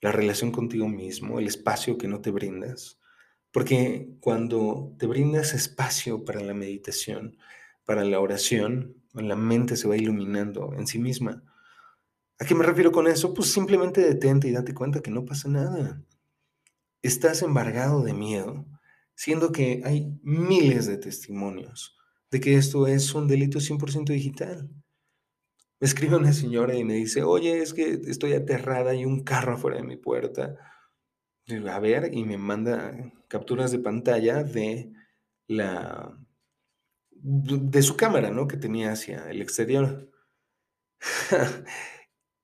la 0.00 0.12
relación 0.12 0.52
contigo 0.52 0.88
mismo, 0.88 1.38
el 1.38 1.46
espacio 1.46 1.98
que 1.98 2.08
no 2.08 2.20
te 2.20 2.30
brindas. 2.30 2.98
Porque 3.50 4.10
cuando 4.20 4.94
te 4.98 5.06
brindas 5.06 5.54
espacio 5.54 6.24
para 6.24 6.40
la 6.40 6.54
meditación, 6.54 7.36
para 7.84 8.04
la 8.04 8.20
oración, 8.20 8.96
la 9.14 9.36
mente 9.36 9.76
se 9.76 9.88
va 9.88 9.96
iluminando 9.96 10.74
en 10.74 10.86
sí 10.86 10.98
misma. 10.98 11.42
¿A 12.38 12.44
qué 12.44 12.54
me 12.54 12.64
refiero 12.64 12.92
con 12.92 13.06
eso? 13.08 13.34
Pues 13.34 13.50
simplemente 13.50 14.00
detente 14.00 14.48
y 14.48 14.52
date 14.52 14.74
cuenta 14.74 15.00
que 15.00 15.10
no 15.10 15.24
pasa 15.24 15.48
nada. 15.48 16.02
Estás 17.02 17.42
embargado 17.42 18.02
de 18.02 18.12
miedo, 18.12 18.66
siendo 19.14 19.50
que 19.50 19.82
hay 19.84 20.12
miles 20.22 20.86
de 20.86 20.98
testimonios 20.98 21.98
de 22.30 22.40
que 22.40 22.56
esto 22.56 22.86
es 22.86 23.14
un 23.14 23.26
delito 23.26 23.58
100% 23.58 24.12
digital. 24.12 24.68
Me 25.80 25.86
escribe 25.86 26.16
una 26.16 26.32
señora 26.32 26.74
y 26.74 26.84
me 26.84 26.94
dice, 26.94 27.22
oye, 27.22 27.62
es 27.62 27.74
que 27.74 28.00
estoy 28.06 28.32
aterrada 28.34 28.94
y 28.94 29.04
un 29.04 29.22
carro 29.24 29.54
afuera 29.54 29.78
de 29.78 29.84
mi 29.84 29.96
puerta. 29.96 30.56
a 31.68 31.80
ver, 31.80 32.10
y 32.12 32.24
me 32.24 32.38
manda 32.38 33.12
capturas 33.28 33.70
de 33.72 33.78
pantalla 33.78 34.42
de 34.42 34.92
la 35.46 36.18
de 37.20 37.82
su 37.82 37.96
cámara, 37.96 38.30
¿no? 38.30 38.46
Que 38.46 38.56
tenía 38.56 38.92
hacia 38.92 39.28
el 39.30 39.42
exterior. 39.42 40.10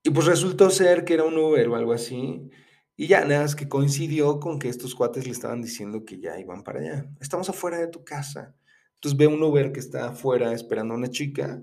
y 0.03 0.11
pues 0.11 0.27
resultó 0.27 0.71
ser 0.71 1.05
que 1.05 1.15
era 1.15 1.25
un 1.25 1.39
Uber 1.39 1.69
o 1.69 1.77
algo 1.77 1.93
así. 1.93 2.51
Y 2.97 3.07
ya 3.09 3.25
nada, 3.25 3.45
es 3.45 3.55
que 3.57 3.69
coincidió 3.69 4.41
con 4.41 4.59
que 4.59 4.69
estos 4.69 4.95
cuates 4.95 5.27
le 5.27 5.33
estaban 5.33 5.63
diciendo 5.63 6.05
que 6.05 6.21
ya 6.21 6.39
iban 6.39 6.63
para 6.63 6.81
allá. 6.81 7.11
Estamos 7.21 7.49
afuera 7.49 7.79
de 7.79 7.89
tu 7.89 8.05
casa. 8.05 8.55
Entonces 8.95 9.19
ve 9.19 9.27
un 9.27 9.43
Uber 9.43 9.73
que 9.73 9.81
está 9.81 10.09
afuera 10.09 10.53
esperando 10.53 10.95
a 10.95 10.97
una 10.97 11.11
chica 11.11 11.63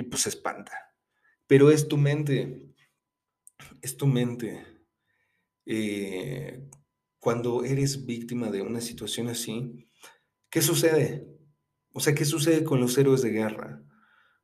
y 0.00 0.02
pues 0.02 0.22
se 0.22 0.30
espanta. 0.30 0.72
Pero 1.46 1.70
es 1.70 1.86
tu 1.88 1.96
mente, 1.98 2.62
es 3.82 3.96
tu 3.96 4.06
mente. 4.06 4.66
Eh, 5.66 6.68
cuando 7.18 7.64
eres 7.64 8.06
víctima 8.06 8.50
de 8.50 8.62
una 8.62 8.80
situación 8.80 9.28
así, 9.28 9.88
¿qué 10.48 10.62
sucede? 10.62 11.28
O 11.92 12.00
sea, 12.00 12.14
¿qué 12.14 12.24
sucede 12.24 12.64
con 12.64 12.80
los 12.80 12.96
héroes 12.96 13.20
de 13.20 13.30
guerra? 13.30 13.82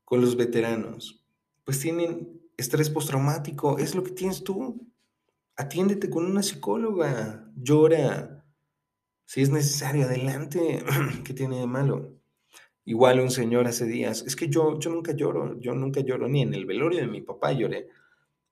Con 0.04 0.20
los 0.20 0.36
veteranos. 0.36 1.26
Pues 1.64 1.80
tienen 1.80 2.40
estrés 2.56 2.90
postraumático, 2.90 3.78
es 3.78 3.94
lo 3.94 4.04
que 4.04 4.12
tienes 4.12 4.44
tú. 4.44 4.92
Atiéndete 5.56 6.10
con 6.10 6.26
una 6.26 6.42
psicóloga, 6.42 7.50
llora. 7.56 8.44
Si 9.24 9.40
es 9.40 9.48
necesario, 9.48 10.04
adelante. 10.04 10.84
¿Qué 11.24 11.32
tiene 11.32 11.60
de 11.60 11.66
malo? 11.66 12.15
Igual 12.86 13.18
un 13.18 13.32
señor 13.32 13.66
hace 13.66 13.84
días, 13.84 14.22
es 14.26 14.36
que 14.36 14.48
yo, 14.48 14.78
yo 14.78 14.90
nunca 14.90 15.12
lloro, 15.12 15.58
yo 15.58 15.74
nunca 15.74 16.00
lloro, 16.00 16.28
ni 16.28 16.42
en 16.42 16.54
el 16.54 16.66
velorio 16.66 17.00
de 17.00 17.08
mi 17.08 17.20
papá 17.20 17.52
lloré, 17.52 17.88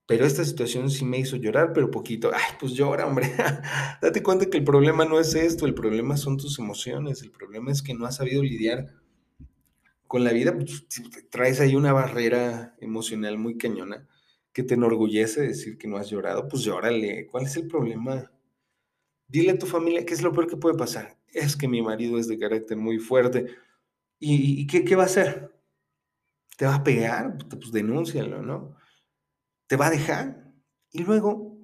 pero 0.07 0.27
esta 0.27 0.45
situación 0.45 0.91
sí 0.91 1.05
me 1.05 1.19
hizo 1.19 1.37
llorar, 1.37 1.73
pero 1.73 1.91
poquito. 1.91 2.31
Ay, 2.35 2.57
pues 2.59 2.73
llora, 2.73 3.07
hombre. 3.07 3.33
Date 4.03 4.23
cuenta 4.25 4.47
que 4.51 4.59
el 4.59 4.65
problema 4.65 5.05
no 5.05 5.21
es 5.21 5.35
esto, 5.37 5.67
el 5.67 5.75
problema 5.75 6.17
son 6.17 6.37
tus 6.37 6.59
emociones, 6.59 7.23
el 7.23 7.31
problema 7.31 7.71
es 7.71 7.81
que 7.81 7.95
no 7.95 8.07
has 8.07 8.17
sabido 8.17 8.43
lidiar 8.43 8.93
con 10.09 10.25
la 10.25 10.33
vida, 10.33 10.53
pues, 10.53 10.85
traes 11.31 11.61
ahí 11.61 11.77
una 11.77 11.93
barrera 11.93 12.75
emocional 12.81 13.39
muy 13.39 13.57
cañona 13.57 14.07
que 14.53 14.65
te 14.65 14.75
enorgullece 14.75 15.43
decir 15.43 15.79
que 15.79 15.89
no 15.89 15.97
has 15.97 16.11
llorado, 16.11 16.49
pues 16.49 16.65
llórale. 16.65 17.27
¿Cuál 17.29 17.45
es 17.45 17.57
el 17.57 17.69
problema? 17.69 18.33
Dile 19.29 19.53
a 19.53 19.59
tu 19.59 19.67
familia 19.67 20.05
qué 20.05 20.15
es 20.15 20.23
lo 20.23 20.33
peor 20.33 20.49
que 20.49 20.57
puede 20.57 20.77
pasar. 20.77 21.19
Es 21.33 21.57
que 21.57 21.69
mi 21.69 21.83
marido 21.83 22.19
es 22.19 22.29
de 22.29 22.39
carácter 22.39 22.77
muy 22.77 22.99
fuerte 22.99 23.47
¿Y, 24.19 24.67
qué, 24.67 24.97
va 24.97 25.03
a 25.03 25.07
hacer? 25.07 25.53
¿Te 26.57 26.67
va 26.67 26.77
a 26.77 26.85
pegar? 26.85 27.37
Pues 27.49 27.73
denúncialo, 27.73 28.43
¿no? 28.43 28.77
¿Te 29.67 29.77
va 29.77 29.89
a 29.89 29.91
dejar? 29.91 30.53
Y 30.91 31.03
luego, 31.03 31.59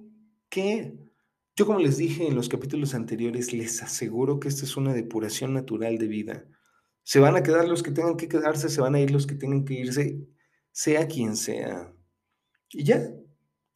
¿qué? 0.49 0.97
Yo 1.55 1.65
como 1.65 1.79
les 1.79 1.97
dije 1.97 2.27
en 2.27 2.35
los 2.35 2.49
capítulos 2.49 2.93
anteriores, 2.93 3.53
les 3.53 3.81
aseguro 3.81 4.39
que 4.39 4.47
esta 4.47 4.65
es 4.65 4.77
una 4.77 4.93
depuración 4.93 5.53
natural 5.53 5.97
de 5.97 6.07
vida. 6.07 6.45
Se 7.03 7.19
van 7.19 7.35
a 7.35 7.43
quedar 7.43 7.67
los 7.67 7.83
que 7.83 7.91
tengan 7.91 8.17
que 8.17 8.27
quedarse, 8.27 8.69
se 8.69 8.81
van 8.81 8.95
a 8.95 8.99
ir 8.99 9.11
los 9.11 9.27
que 9.27 9.35
tengan 9.35 9.65
que 9.65 9.73
irse, 9.75 10.27
sea 10.71 11.07
quien 11.07 11.35
sea. 11.35 11.93
Y 12.69 12.83
ya, 12.83 13.01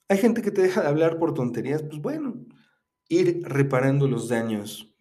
hay 0.07 0.17
gente 0.17 0.41
que 0.41 0.51
te 0.51 0.61
deja 0.61 0.81
de 0.81 0.87
hablar 0.87 1.17
por 1.17 1.33
tonterías, 1.33 1.83
pues 1.83 2.01
bueno, 2.01 2.45
ir 3.09 3.41
reparando 3.43 4.07
los 4.07 4.29
daños 4.29 4.94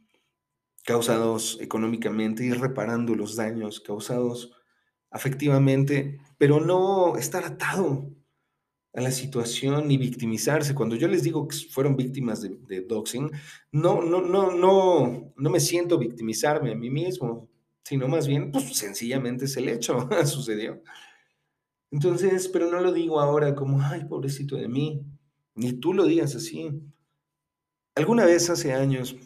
causados 0.84 1.58
económicamente, 1.60 2.44
ir 2.44 2.60
reparando 2.60 3.14
los 3.14 3.36
daños 3.36 3.80
causados 3.80 4.52
afectivamente, 5.10 6.18
pero 6.38 6.60
no 6.60 7.16
estar 7.16 7.44
atado. 7.44 8.10
a 8.96 9.00
la 9.00 9.10
situación 9.10 9.88
ni 9.88 9.96
victimizarse. 9.96 10.74
Cuando 10.74 10.96
yo 10.96 11.08
les 11.08 11.24
digo 11.24 11.48
que 11.48 11.56
fueron 11.70 11.96
víctimas 11.96 12.42
de, 12.42 12.50
de 12.68 12.82
doxing, 12.82 13.30
no, 13.72 14.02
no, 14.02 14.20
no, 14.20 14.52
no, 14.52 15.32
no 15.36 15.50
me 15.50 15.60
siento 15.60 15.98
victimizarme 15.98 16.72
a 16.72 16.76
mí 16.76 16.90
mismo, 16.90 17.48
sino 17.82 18.06
más 18.08 18.28
bien, 18.28 18.52
pues 18.52 18.76
sencillamente 18.76 19.46
es 19.46 19.56
el 19.56 19.68
hecho, 19.68 20.08
sucedió. 20.26 20.80
Entonces, 21.90 22.48
pero 22.48 22.70
no 22.70 22.80
lo 22.80 22.92
digo 22.92 23.20
ahora 23.20 23.54
como, 23.54 23.80
ay, 23.82 24.04
pobrecito 24.04 24.56
de 24.56 24.68
mí, 24.68 25.04
ni 25.54 25.72
tú 25.74 25.92
lo 25.92 26.04
digas 26.06 26.34
así. 26.34 26.70
Alguna 27.94 28.24
vez 28.24 28.50
hace 28.50 28.72
años, 28.72 29.16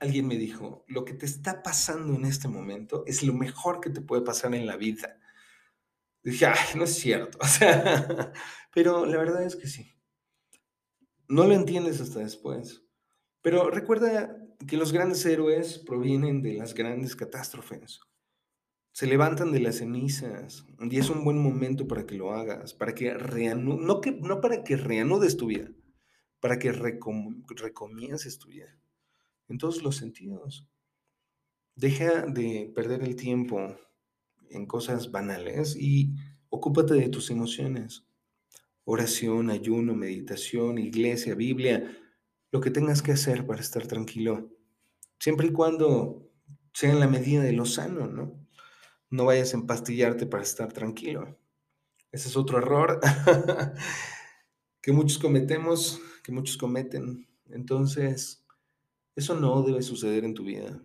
alguien 0.00 0.26
me 0.26 0.36
dijo, 0.36 0.84
lo 0.88 1.04
que 1.04 1.14
te 1.14 1.26
está 1.26 1.62
pasando 1.62 2.14
en 2.14 2.24
este 2.24 2.48
momento 2.48 3.04
es 3.06 3.22
lo 3.22 3.32
mejor 3.32 3.80
que 3.80 3.90
te 3.90 4.00
puede 4.00 4.22
pasar 4.22 4.54
en 4.54 4.66
la 4.66 4.76
vida. 4.76 5.18
Dije, 6.22 6.46
ay, 6.46 6.76
no 6.76 6.84
es 6.84 6.94
cierto. 6.94 7.38
Pero 8.74 9.06
la 9.06 9.16
verdad 9.16 9.42
es 9.42 9.56
que 9.56 9.66
sí. 9.66 9.94
No 11.28 11.46
lo 11.46 11.54
entiendes 11.54 12.00
hasta 12.00 12.20
después. 12.20 12.84
Pero 13.42 13.70
recuerda 13.70 14.36
que 14.66 14.76
los 14.76 14.92
grandes 14.92 15.24
héroes 15.24 15.78
provienen 15.78 16.42
de 16.42 16.54
las 16.54 16.74
grandes 16.74 17.14
catástrofes. 17.14 18.00
Se 18.92 19.06
levantan 19.06 19.52
de 19.52 19.60
las 19.60 19.76
cenizas 19.76 20.66
y 20.80 20.98
es 20.98 21.08
un 21.08 21.24
buen 21.24 21.38
momento 21.38 21.86
para 21.86 22.04
que 22.04 22.16
lo 22.16 22.32
hagas, 22.32 22.74
para 22.74 22.94
que 22.94 23.14
reanudes, 23.14 23.86
no, 23.86 24.00
no 24.20 24.40
para 24.40 24.64
que 24.64 24.76
reanudes 24.76 25.36
tu 25.36 25.46
vida, 25.46 25.70
para 26.40 26.58
que 26.58 26.72
recomiences 26.72 28.38
tu 28.38 28.48
vida, 28.48 28.76
en 29.48 29.58
todos 29.58 29.82
los 29.82 29.96
sentidos. 29.96 30.66
Deja 31.74 32.26
de 32.26 32.72
perder 32.74 33.02
el 33.02 33.16
tiempo 33.16 33.76
en 34.50 34.66
cosas 34.66 35.10
banales 35.10 35.76
y 35.76 36.14
ocúpate 36.50 36.94
de 36.94 37.08
tus 37.08 37.30
emociones. 37.30 38.04
Oración, 38.84 39.50
ayuno, 39.50 39.94
meditación, 39.94 40.78
iglesia, 40.78 41.34
Biblia, 41.34 41.96
lo 42.50 42.60
que 42.60 42.70
tengas 42.70 43.02
que 43.02 43.12
hacer 43.12 43.46
para 43.46 43.60
estar 43.60 43.86
tranquilo, 43.86 44.50
siempre 45.18 45.48
y 45.48 45.52
cuando 45.52 46.30
sea 46.72 46.90
en 46.90 47.00
la 47.00 47.08
medida 47.08 47.42
de 47.42 47.52
lo 47.52 47.66
sano, 47.66 48.06
¿no? 48.06 48.46
No 49.10 49.24
vayas 49.24 49.52
a 49.52 49.58
empastillarte 49.58 50.26
para 50.26 50.42
estar 50.42 50.72
tranquilo. 50.72 51.38
Ese 52.12 52.28
es 52.28 52.36
otro 52.36 52.58
error 52.58 53.00
que 54.82 54.92
muchos 54.92 55.18
cometemos, 55.18 56.00
que 56.22 56.32
muchos 56.32 56.56
cometen. 56.56 57.28
Entonces, 57.50 58.46
eso 59.18 59.38
no 59.38 59.62
debe 59.62 59.82
suceder 59.82 60.24
en 60.24 60.34
tu 60.34 60.44
vida. 60.44 60.80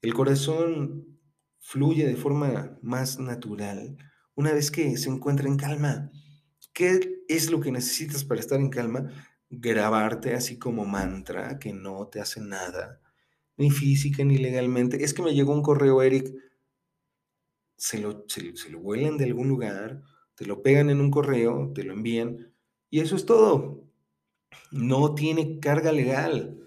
El 0.00 0.14
corazón 0.14 1.18
fluye 1.60 2.06
de 2.06 2.16
forma 2.16 2.78
más 2.82 3.18
natural 3.18 3.96
una 4.34 4.52
vez 4.52 4.70
que 4.70 4.96
se 4.96 5.10
encuentra 5.10 5.46
en 5.46 5.56
calma. 5.56 6.10
¿Qué 6.72 7.22
es 7.28 7.50
lo 7.50 7.60
que 7.60 7.70
necesitas 7.70 8.24
para 8.24 8.40
estar 8.40 8.58
en 8.58 8.70
calma? 8.70 9.10
Grabarte 9.50 10.34
así 10.34 10.58
como 10.58 10.86
mantra 10.86 11.58
que 11.58 11.72
no 11.74 12.08
te 12.08 12.20
hace 12.20 12.40
nada, 12.40 13.00
ni 13.58 13.70
física 13.70 14.24
ni 14.24 14.38
legalmente. 14.38 15.04
Es 15.04 15.12
que 15.12 15.22
me 15.22 15.34
llegó 15.34 15.52
un 15.52 15.62
correo, 15.62 16.02
Eric, 16.02 16.34
se 17.76 17.98
lo, 17.98 18.24
se, 18.26 18.56
se 18.56 18.70
lo 18.70 18.80
vuelan 18.80 19.18
de 19.18 19.24
algún 19.24 19.48
lugar, 19.48 20.02
te 20.34 20.46
lo 20.46 20.62
pegan 20.62 20.88
en 20.88 21.00
un 21.00 21.10
correo, 21.10 21.72
te 21.74 21.84
lo 21.84 21.92
envían 21.92 22.54
y 22.88 23.00
eso 23.00 23.16
es 23.16 23.26
todo. 23.26 23.84
No 24.72 25.14
tiene 25.14 25.60
carga 25.60 25.92
legal. 25.92 26.63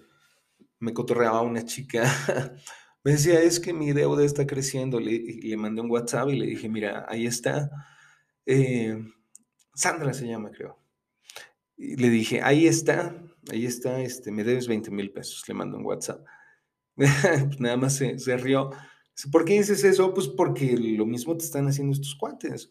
Me 0.80 0.92
cotorreaba 0.92 1.42
una 1.42 1.64
chica 1.64 2.04
Me 3.04 3.12
decía, 3.12 3.40
es 3.40 3.60
que 3.60 3.72
mi 3.72 3.92
deuda 3.92 4.24
está 4.24 4.46
creciendo. 4.46 5.00
Le, 5.00 5.18
le 5.18 5.56
mandé 5.56 5.80
un 5.80 5.90
WhatsApp 5.90 6.28
y 6.30 6.38
le 6.38 6.46
dije, 6.46 6.68
mira, 6.68 7.06
ahí 7.08 7.26
está. 7.26 7.70
Eh, 8.44 8.98
Sandra 9.74 10.12
se 10.12 10.26
llama, 10.26 10.50
creo. 10.50 10.78
Y 11.76 11.96
le 11.96 12.10
dije, 12.10 12.42
ahí 12.42 12.66
está, 12.66 13.16
ahí 13.50 13.66
está, 13.66 14.00
este, 14.00 14.32
me 14.32 14.42
debes 14.42 14.66
20 14.66 14.90
mil 14.90 15.12
pesos. 15.12 15.44
Le 15.48 15.54
mando 15.54 15.78
un 15.78 15.86
WhatsApp. 15.86 16.24
Pues 16.96 17.60
nada 17.60 17.76
más 17.76 17.96
se, 17.96 18.18
se 18.18 18.36
rió. 18.36 18.72
¿Por 19.30 19.44
qué 19.44 19.54
dices 19.54 19.84
eso? 19.84 20.12
Pues 20.12 20.28
porque 20.28 20.76
lo 20.76 21.06
mismo 21.06 21.36
te 21.36 21.44
están 21.44 21.68
haciendo 21.68 21.92
estos 21.92 22.16
cuates. 22.16 22.70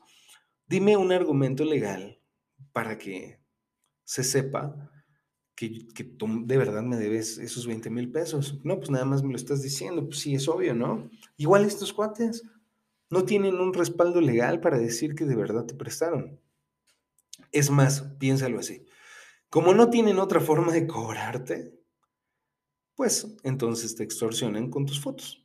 Dime 0.68 0.98
un 0.98 1.14
argumento 1.14 1.64
legal 1.64 2.22
para 2.74 2.98
que 2.98 3.40
se 4.04 4.24
sepa 4.24 4.92
que, 5.58 5.88
de 5.96 6.58
verdad 6.58 6.84
me 6.84 6.98
debes 6.98 7.40
esos 7.40 7.66
20 7.66 7.90
mil 7.90 8.12
pesos. 8.12 8.60
No, 8.64 8.78
pues 8.78 8.92
nada 8.92 9.06
más 9.06 9.24
me 9.24 9.32
lo 9.32 9.36
estás 9.36 9.64
diciendo. 9.64 10.06
Pues 10.06 10.20
sí, 10.20 10.36
es 10.36 10.48
obvio, 10.48 10.76
¿no? 10.76 11.10
Igual 11.36 11.66
estos 11.66 11.92
cuates 11.94 12.44
no 13.10 13.26
tienen 13.26 13.56
un 13.56 13.74
respaldo 13.74 14.22
legal 14.22 14.62
para 14.62 14.78
decir 14.78 15.16
que 15.16 15.26
de 15.26 15.36
verdad 15.36 15.66
te 15.66 15.74
prestaron. 15.74 16.40
Es 17.52 17.72
más, 17.72 18.04
piénsalo 18.20 18.60
así. 18.60 18.86
Como 19.50 19.74
no 19.74 19.90
tienen 19.90 20.20
otra 20.20 20.42
forma 20.42 20.72
de 20.72 20.86
cobrarte, 20.86 21.74
pues 22.96 23.36
entonces 23.44 23.96
te 23.96 24.04
extorsionan 24.04 24.70
con 24.70 24.86
tus 24.86 25.00
fotos. 25.00 25.44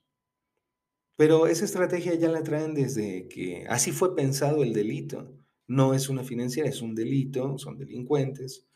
Pero 1.17 1.47
esa 1.47 1.65
estrategia 1.65 2.15
ya 2.15 2.29
la 2.29 2.43
traen 2.43 2.75
desde 2.75 3.29
que 3.29 3.65
así 3.69 3.93
fue 3.93 4.15
pensado 4.15 4.63
el 4.63 4.75
delito. 4.75 5.33
No 5.67 5.95
es 5.95 6.11
una 6.11 6.23
financiera, 6.23 6.69
es 6.69 6.83
un 6.83 6.95
delito, 6.95 7.57
son 7.57 7.79
delincuentes 7.79 8.67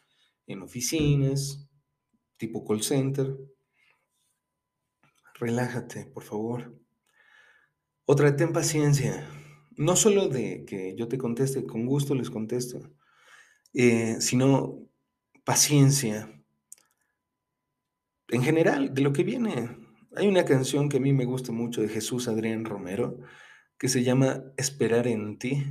en 0.46 0.62
oficinas, 0.62 1.68
tipo 2.36 2.64
call 2.64 2.82
center. 2.82 3.36
Relájate, 5.34 6.06
por 6.06 6.22
favor. 6.22 6.78
Otra, 8.04 8.36
ten 8.36 8.52
paciencia. 8.52 9.28
No 9.76 9.96
solo 9.96 10.28
de 10.28 10.64
que 10.64 10.94
yo 10.96 11.08
te 11.08 11.18
conteste, 11.18 11.66
con 11.66 11.86
gusto 11.86 12.14
les 12.14 12.30
contesto, 12.30 12.94
eh, 13.74 14.16
sino 14.20 14.88
paciencia. 15.44 16.32
En 18.28 18.42
general, 18.42 18.94
de 18.94 19.02
lo 19.02 19.12
que 19.12 19.22
viene. 19.24 19.76
Hay 20.16 20.28
una 20.28 20.44
canción 20.44 20.88
que 20.88 20.96
a 20.96 21.00
mí 21.00 21.12
me 21.12 21.26
gusta 21.26 21.52
mucho 21.52 21.82
de 21.82 21.88
Jesús 21.88 22.26
Adrián 22.26 22.64
Romero 22.64 23.18
que 23.78 23.88
se 23.88 24.02
llama 24.02 24.44
Esperar 24.56 25.06
en 25.06 25.38
ti. 25.38 25.64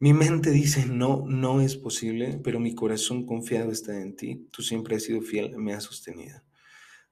Mi 0.00 0.12
mente 0.12 0.50
dice, 0.50 0.86
no, 0.86 1.24
no 1.26 1.60
es 1.60 1.76
posible, 1.76 2.40
pero 2.44 2.60
mi 2.60 2.74
corazón 2.74 3.26
confiado 3.26 3.72
está 3.72 4.00
en 4.00 4.14
ti. 4.14 4.48
Tú 4.52 4.62
siempre 4.62 4.96
has 4.96 5.02
sido 5.02 5.22
fiel, 5.22 5.58
me 5.58 5.74
has 5.74 5.84
sostenido. 5.84 6.40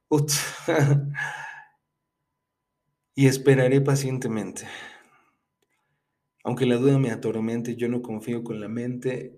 y 3.16 3.26
esperaré 3.26 3.80
pacientemente. 3.80 4.68
Aunque 6.44 6.64
la 6.64 6.76
duda 6.76 6.98
me 6.98 7.10
atormente, 7.10 7.74
yo 7.74 7.88
no 7.88 8.02
confío 8.02 8.44
con 8.44 8.60
la 8.60 8.68
mente, 8.68 9.36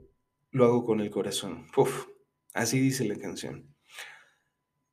lo 0.51 0.67
hago 0.67 0.85
con 0.85 1.01
el 1.01 1.11
corazón. 1.11 1.67
así 2.53 2.79
dice 2.79 3.07
la 3.07 3.17
canción. 3.17 3.75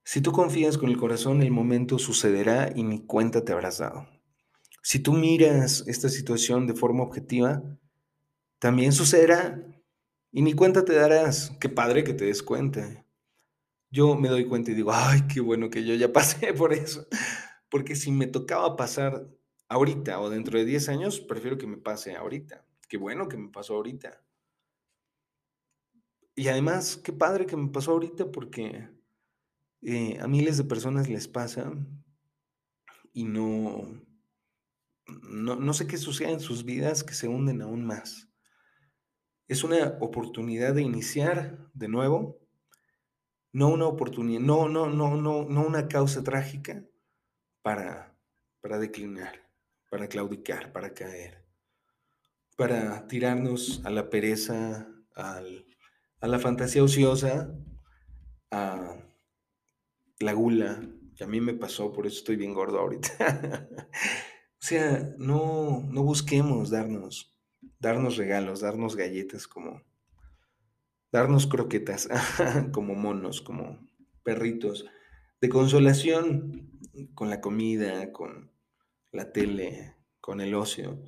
Si 0.06 0.22
tú 0.22 0.32
confías 0.32 0.78
con 0.78 0.90
el 0.90 0.98
corazón, 0.98 1.42
el 1.42 1.52
momento 1.52 2.00
sucederá 2.00 2.72
y 2.74 2.84
ni 2.84 3.06
cuenta 3.06 3.44
te 3.44 3.52
habrás 3.52 3.80
dado. 3.80 4.08
Si 4.82 5.00
tú 5.00 5.14
miras 5.14 5.84
esta 5.88 6.10
situación 6.10 6.68
de 6.68 6.76
forma 6.76 7.04
objetiva, 7.04 7.64
también 8.60 8.92
sucederá. 8.94 9.62
Y 10.32 10.42
ni 10.42 10.54
cuenta 10.54 10.84
te 10.84 10.94
darás. 10.94 11.56
Qué 11.62 11.70
padre 11.70 12.04
que 12.04 12.14
te 12.14 12.26
des 12.26 12.44
cuenta. 12.44 13.06
Yo 13.90 14.16
me 14.16 14.28
doy 14.28 14.46
cuenta 14.46 14.72
y 14.72 14.74
digo, 14.74 14.92
ay, 14.94 15.22
qué 15.34 15.40
bueno 15.40 15.70
que 15.70 15.86
yo 15.86 15.96
ya 15.96 16.12
pasé 16.14 16.54
por 16.54 16.74
eso. 16.74 17.08
Porque 17.70 17.96
si 17.96 18.12
me 18.12 18.28
tocaba 18.28 18.76
pasar 18.76 19.30
ahorita 19.70 20.20
o 20.20 20.30
dentro 20.30 20.60
de 20.60 20.66
10 20.66 20.90
años, 20.90 21.22
prefiero 21.22 21.58
que 21.58 21.68
me 21.68 21.78
pase 21.78 22.16
ahorita. 22.16 22.66
Qué 22.90 22.98
bueno 22.98 23.28
que 23.28 23.38
me 23.38 23.50
pasó 23.50 23.76
ahorita. 23.76 24.22
Y 26.36 26.50
además, 26.50 26.98
qué 26.98 27.14
padre 27.14 27.46
que 27.46 27.56
me 27.56 27.70
pasó 27.70 27.92
ahorita 27.92 28.30
porque 28.30 28.90
eh, 29.82 30.18
a 30.20 30.28
miles 30.28 30.58
de 30.58 30.66
personas 30.66 31.08
les 31.08 31.30
pasa 31.30 31.72
y 33.14 33.24
no, 33.24 34.02
no, 35.08 35.56
no 35.56 35.74
sé 35.74 35.88
qué 35.88 35.96
sucede 35.98 36.32
en 36.32 36.42
sus 36.42 36.66
vidas 36.66 37.06
que 37.06 37.14
se 37.14 37.30
hunden 37.30 37.62
aún 37.62 37.86
más 37.86 38.25
es 39.48 39.64
una 39.64 39.98
oportunidad 40.00 40.74
de 40.74 40.82
iniciar 40.82 41.70
de 41.74 41.88
nuevo, 41.88 42.40
no 43.52 43.70
una 43.70 43.86
oportunidad, 43.86 44.42
no, 44.42 44.68
no, 44.68 44.90
no, 44.90 45.16
no, 45.16 45.46
no 45.46 45.66
una 45.66 45.88
causa 45.88 46.24
trágica 46.24 46.84
para, 47.62 48.18
para 48.62 48.80
declinar, 48.80 49.50
para 49.90 50.08
claudicar, 50.08 50.72
para 50.72 50.94
caer, 50.94 51.46
para 52.58 53.08
tirarnos 53.08 53.82
a 53.86 53.92
la 53.92 54.10
pereza, 54.10 54.88
a 55.16 56.28
la 56.28 56.40
fantasía 56.40 56.84
ociosa, 56.84 57.56
a 58.52 58.98
la 60.20 60.34
gula, 60.34 60.82
que 61.16 61.24
a 61.24 61.28
mí 61.28 61.40
me 61.40 61.54
pasó, 61.54 61.94
por 61.94 62.08
eso 62.08 62.18
estoy 62.18 62.36
bien 62.36 62.54
gordo 62.54 62.80
ahorita. 62.80 63.70
o 63.82 64.60
sea, 64.60 65.14
no, 65.18 65.82
no 65.88 66.04
busquemos 66.04 66.72
darnos 66.72 67.35
darnos 67.80 68.18
regalos, 68.18 68.62
darnos 68.62 68.96
galletas 68.96 69.48
como, 69.48 69.82
darnos 71.12 71.48
croquetas 71.48 72.08
como 72.72 72.96
monos, 72.96 73.42
como 73.42 73.88
perritos, 74.24 74.86
de 75.42 75.50
consolación 75.50 76.72
con 77.14 77.30
la 77.30 77.42
comida, 77.42 78.12
con 78.12 78.52
la 79.12 79.32
tele, 79.32 79.96
con 80.20 80.42
el 80.42 80.54
ocio. 80.56 81.02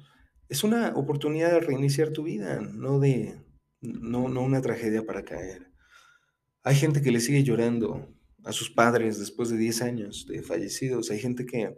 Es 0.50 0.64
una 0.64 0.94
oportunidad 0.96 1.52
de 1.52 1.60
reiniciar 1.60 2.10
tu 2.10 2.24
vida, 2.24 2.62
no 2.62 3.00
de 3.00 3.42
no, 3.82 4.30
no 4.30 4.42
una 4.42 4.62
tragedia 4.62 5.06
para 5.06 5.24
caer. 5.24 5.72
Hay 6.64 6.76
gente 6.76 7.02
que 7.02 7.12
le 7.12 7.20
sigue 7.20 7.44
llorando 7.44 8.14
a 8.44 8.52
sus 8.52 8.70
padres 8.70 9.20
después 9.20 9.50
de 9.50 9.58
10 9.58 9.82
años 9.82 10.26
de 10.28 10.42
fallecidos. 10.42 11.12
Hay 11.12 11.20
gente 11.20 11.46
que... 11.46 11.78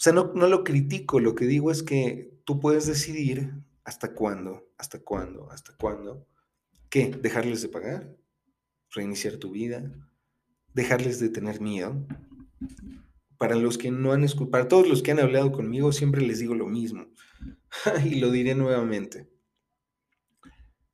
O 0.00 0.02
sea, 0.02 0.14
no, 0.14 0.32
no 0.34 0.46
lo 0.46 0.64
critico, 0.64 1.20
lo 1.20 1.34
que 1.34 1.44
digo 1.44 1.70
es 1.70 1.82
que 1.82 2.32
tú 2.46 2.58
puedes 2.58 2.86
decidir 2.86 3.52
hasta 3.84 4.14
cuándo, 4.14 4.72
hasta 4.78 4.98
cuándo, 5.00 5.50
hasta 5.50 5.74
cuándo. 5.76 6.26
¿Qué? 6.88 7.08
¿Dejarles 7.08 7.60
de 7.60 7.68
pagar? 7.68 8.16
¿Reiniciar 8.92 9.36
tu 9.36 9.50
vida? 9.50 9.92
¿Dejarles 10.72 11.20
de 11.20 11.28
tener 11.28 11.60
miedo? 11.60 12.02
Para 13.36 13.56
los 13.56 13.76
que 13.76 13.90
no 13.90 14.12
han 14.12 14.24
escuchado, 14.24 14.50
para 14.50 14.68
todos 14.68 14.88
los 14.88 15.02
que 15.02 15.10
han 15.10 15.20
hablado 15.20 15.52
conmigo, 15.52 15.92
siempre 15.92 16.22
les 16.22 16.38
digo 16.38 16.54
lo 16.54 16.66
mismo. 16.66 17.04
y 18.06 18.20
lo 18.20 18.30
diré 18.30 18.54
nuevamente. 18.54 19.30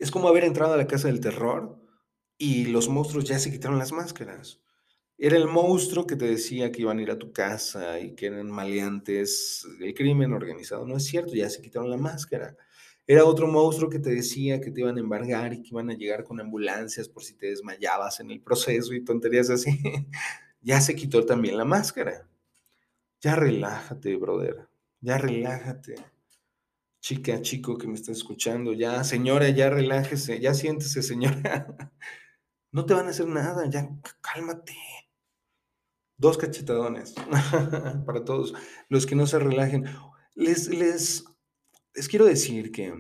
Es 0.01 0.11
como 0.11 0.27
haber 0.27 0.43
entrado 0.43 0.75
a 0.75 0.79
la 0.79 0.89
casa 0.89 1.07
del 1.07 1.21
terror 1.21 1.81
y 2.39 2.65
los 2.67 2.89
monstruos 2.89 3.25
ya 3.27 3.39
se 3.39 3.53
quitaron 3.53 3.79
las 3.79 3.93
máscaras. 3.93 4.66
Era 5.19 5.37
el 5.39 5.49
monstruo 5.49 6.07
que 6.07 6.17
te 6.17 6.27
decía 6.27 6.71
que 6.71 6.83
iban 6.83 6.99
a 6.99 7.03
ir 7.03 7.11
a 7.11 7.19
tu 7.19 7.33
casa 7.33 7.99
y 7.99 8.15
que 8.15 8.27
eran 8.27 8.51
maleantes 8.51 9.67
del 9.79 9.95
crimen 9.95 10.33
organizado. 10.33 10.87
No 10.87 10.97
es 10.97 11.05
cierto, 11.07 11.35
ya 11.35 11.49
se 11.49 11.63
quitaron 11.63 11.91
la 11.91 11.97
máscara. 11.97 12.55
Era 13.07 13.25
otro 13.25 13.47
monstruo 13.47 13.89
que 13.89 13.99
te 13.99 14.11
decía 14.11 14.61
que 14.61 14.71
te 14.71 14.81
iban 14.81 14.97
a 14.97 15.01
embargar 15.01 15.55
y 15.55 15.63
que 15.63 15.69
iban 15.71 15.91
a 15.91 15.95
llegar 15.95 16.25
con 16.25 16.41
ambulancias 16.41 17.09
por 17.09 17.23
si 17.23 17.35
te 17.35 17.47
desmayabas 17.47 18.21
en 18.21 18.31
el 18.31 18.43
proceso 18.43 18.93
y 18.93 19.05
tonterías 19.05 19.49
así. 19.49 19.71
ya 20.61 20.81
se 20.81 20.95
quitó 20.95 21.25
también 21.25 21.57
la 21.57 21.65
máscara. 21.65 22.29
Ya 23.21 23.37
relájate, 23.37 24.17
brother. 24.17 24.69
Ya 25.01 25.19
relájate. 25.19 25.95
Chica, 27.01 27.41
chico 27.41 27.79
que 27.79 27.87
me 27.87 27.95
está 27.95 28.13
escuchando, 28.13 28.73
ya, 28.73 29.05
señora, 29.05 29.49
ya 29.51 29.71
relájese, 29.71 30.41
ya 30.41 30.53
siéntese, 30.55 31.03
señora. 31.03 31.77
No 32.73 32.85
te 32.85 32.93
van 32.93 33.07
a 33.07 33.11
hacer 33.11 33.27
nada, 33.27 33.71
ya 33.71 33.89
cálmate. 34.21 34.75
Dos 36.19 36.39
cachetadones 36.39 37.15
para 38.07 38.25
todos 38.25 38.55
los 38.89 39.07
que 39.07 39.15
no 39.15 39.27
se 39.27 39.39
relajen. 39.39 39.85
Les, 40.35 40.69
les, 40.69 41.25
les 41.95 42.09
quiero 42.09 42.25
decir 42.25 42.73
que 42.73 42.93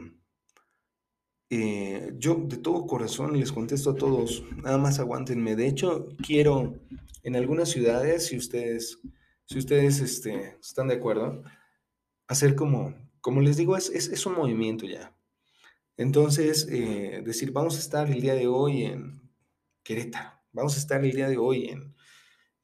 eh, 1.49 2.13
yo 2.19 2.35
de 2.35 2.57
todo 2.57 2.87
corazón 2.87 3.39
les 3.39 3.53
contesto 3.53 3.91
a 3.91 3.95
todos, 3.95 4.45
nada 4.57 4.79
más 4.79 4.99
aguántenme. 4.99 5.57
De 5.57 5.67
hecho, 5.67 6.09
quiero 6.25 6.75
en 7.23 7.37
algunas 7.37 7.71
ciudades, 7.71 8.27
si 8.27 8.37
ustedes, 8.37 9.01
si 9.47 9.59
ustedes 9.59 10.01
este, 10.01 10.57
están 10.61 10.89
de 10.89 10.95
acuerdo, 10.95 11.43
hacer 12.29 12.55
como, 12.55 12.95
como 13.21 13.41
les 13.41 13.57
digo, 13.57 13.77
es, 13.77 13.91
es, 13.91 14.27
un 14.27 14.35
movimiento 14.35 14.87
ya. 14.87 15.17
Entonces, 15.97 16.69
eh, 16.71 17.23
decir, 17.25 17.51
vamos 17.51 17.77
a 17.77 17.81
estar 17.81 18.11
el 18.11 18.21
día 18.21 18.35
de 18.35 18.47
hoy 18.47 18.85
en 18.85 19.23
Querétaro. 19.83 20.33
Vamos 20.53 20.77
a 20.77 20.79
estar 20.79 21.05
el 21.05 21.13
día 21.13 21.29
de 21.29 21.37
hoy 21.37 21.67
en 21.67 21.96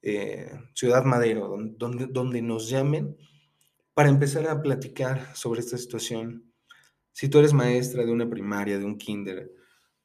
eh, 0.03 0.51
Ciudad 0.73 1.03
Madero, 1.03 1.57
donde, 1.77 2.07
donde 2.07 2.41
nos 2.41 2.69
llamen 2.69 3.17
para 3.93 4.09
empezar 4.09 4.47
a 4.47 4.61
platicar 4.61 5.35
sobre 5.35 5.61
esta 5.61 5.77
situación. 5.77 6.51
Si 7.11 7.29
tú 7.29 7.39
eres 7.39 7.53
maestra 7.53 8.05
de 8.05 8.11
una 8.11 8.29
primaria, 8.29 8.77
de 8.77 8.85
un 8.85 8.97
kinder, 8.97 9.51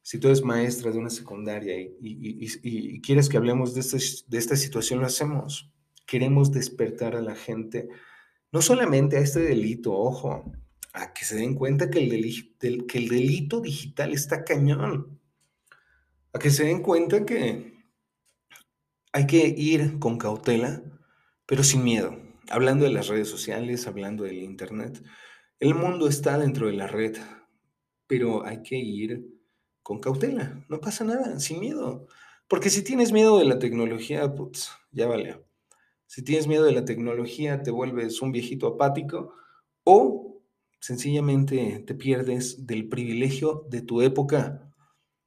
si 0.03 0.19
tú 0.19 0.29
eres 0.29 0.43
maestra 0.43 0.91
de 0.91 0.99
una 0.99 1.11
secundaria 1.11 1.75
y, 1.79 3.01
quieres 3.03 3.29
que 3.29 3.37
hablemos 3.37 3.75
de, 3.75 3.81
este, 3.81 3.99
de 4.27 4.39
esta 4.39 4.57
situación, 4.57 5.01
lo 5.01 5.07
hacemos. 5.07 5.71
Queremos 6.07 6.53
despertar 6.53 7.15
a 7.15 7.21
la 7.21 7.35
gente, 7.35 7.89
no 8.53 8.63
solamente 8.63 9.17
a 9.17 9.21
este 9.21 9.41
delito, 9.41 9.93
ojo, 9.93 10.51
a 10.95 11.13
que 11.13 11.25
se 11.25 11.37
den 11.37 11.55
cuenta 11.55 11.91
que 11.91 11.99
el, 11.99 12.87
que 12.87 12.99
el 12.99 13.09
delito 13.09 13.61
digital 13.61 14.13
está 14.13 14.45
cañón 14.45 15.19
a 16.33 16.39
que 16.39 16.51
se 16.51 16.65
den 16.65 16.83
cuenta 16.83 17.25
que 17.25 17.78
hay 19.13 19.27
que 19.27 19.55
ir 19.57 19.99
con 19.99 20.19
cautela, 20.19 20.83
pero 21.47 21.63
sin 21.63 21.85
miedo. 21.85 22.17
Hablando 22.51 22.85
de 22.85 22.93
las 22.93 23.09
redes 23.09 23.29
sociales, 23.29 23.87
hablando 23.87 24.25
del 24.25 24.43
Internet, 24.43 25.03
el 25.61 25.75
mundo 25.75 26.09
está 26.09 26.39
dentro 26.39 26.67
de 26.67 26.75
la 26.75 26.87
red, 26.87 27.17
pero 28.07 28.45
hay 28.45 28.63
que 28.63 28.77
ir 28.77 29.27
con 29.83 30.01
cautela. 30.01 30.65
No 30.69 30.81
pasa 30.81 31.05
nada, 31.05 31.41
sin 31.41 31.61
miedo. 31.61 32.07
Porque 32.49 32.71
si 32.71 32.83
tienes 32.83 33.13
miedo 33.13 33.39
de 33.39 33.45
la 33.45 33.59
tecnología, 33.59 34.35
pues 34.35 34.71
ya 34.91 35.07
vale. 35.07 35.45
Si 36.07 36.23
tienes 36.23 36.47
miedo 36.47 36.65
de 36.65 36.73
la 36.73 36.85
tecnología, 36.85 37.63
te 37.63 37.71
vuelves 37.71 38.23
un 38.23 38.33
viejito 38.33 38.67
apático 38.67 39.35
o 39.85 40.43
sencillamente 40.81 41.83
te 41.87 41.95
pierdes 41.95 42.67
del 42.67 42.89
privilegio 42.89 43.67
de 43.69 43.83
tu 43.83 44.01
época 44.01 44.68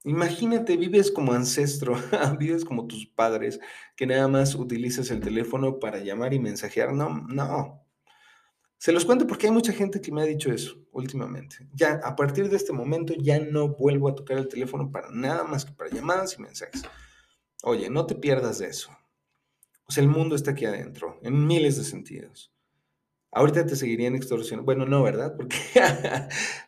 Imagínate, 0.04 0.78
vives 0.78 1.12
como 1.12 1.34
ancestro, 1.34 1.96
vives 2.40 2.66
como 2.66 2.88
tus 2.88 3.06
padres, 3.06 3.60
que 3.96 4.08
nada 4.08 4.28
más 4.28 4.56
utilizas 4.56 5.12
el 5.12 5.20
teléfono 5.20 5.80
para 5.80 6.00
llamar 6.00 6.34
y 6.34 6.40
mensajear. 6.40 6.94
No, 6.94 7.10
no. 7.28 7.86
Se 8.78 8.92
los 8.92 9.06
cuento 9.06 9.28
porque 9.28 9.46
hay 9.46 9.54
mucha 9.54 9.74
gente 9.74 10.02
que 10.02 10.12
me 10.12 10.24
ha 10.24 10.26
dicho 10.26 10.52
eso 10.52 10.76
últimamente. 10.92 11.68
Ya, 11.72 12.02
a 12.04 12.16
partir 12.16 12.50
de 12.50 12.58
este 12.58 12.74
momento, 12.74 13.14
ya 13.14 13.40
no 13.40 13.70
vuelvo 13.70 14.10
a 14.10 14.16
tocar 14.16 14.40
el 14.40 14.48
teléfono 14.48 14.92
para 14.92 15.12
nada 15.12 15.44
más 15.44 15.66
que 15.66 15.72
para 15.72 15.92
llamadas 15.92 16.36
y 16.38 16.42
mensajes. 16.42 16.82
Oye, 17.62 17.92
no 17.92 18.08
te 18.08 18.16
pierdas 18.16 18.58
de 18.58 18.70
eso. 18.70 18.90
O 19.86 19.92
sea, 19.92 20.02
el 20.02 20.10
mundo 20.10 20.36
está 20.36 20.52
aquí 20.52 20.66
adentro, 20.66 21.20
en 21.22 21.46
miles 21.46 21.78
de 21.78 21.84
sentidos. 21.84 22.52
Ahorita 23.32 23.66
te 23.68 23.76
seguirían 23.76 24.16
extorsionando. 24.16 24.66
Bueno, 24.66 24.86
no, 24.86 25.04
¿verdad? 25.04 25.36
Porque, 25.38 25.58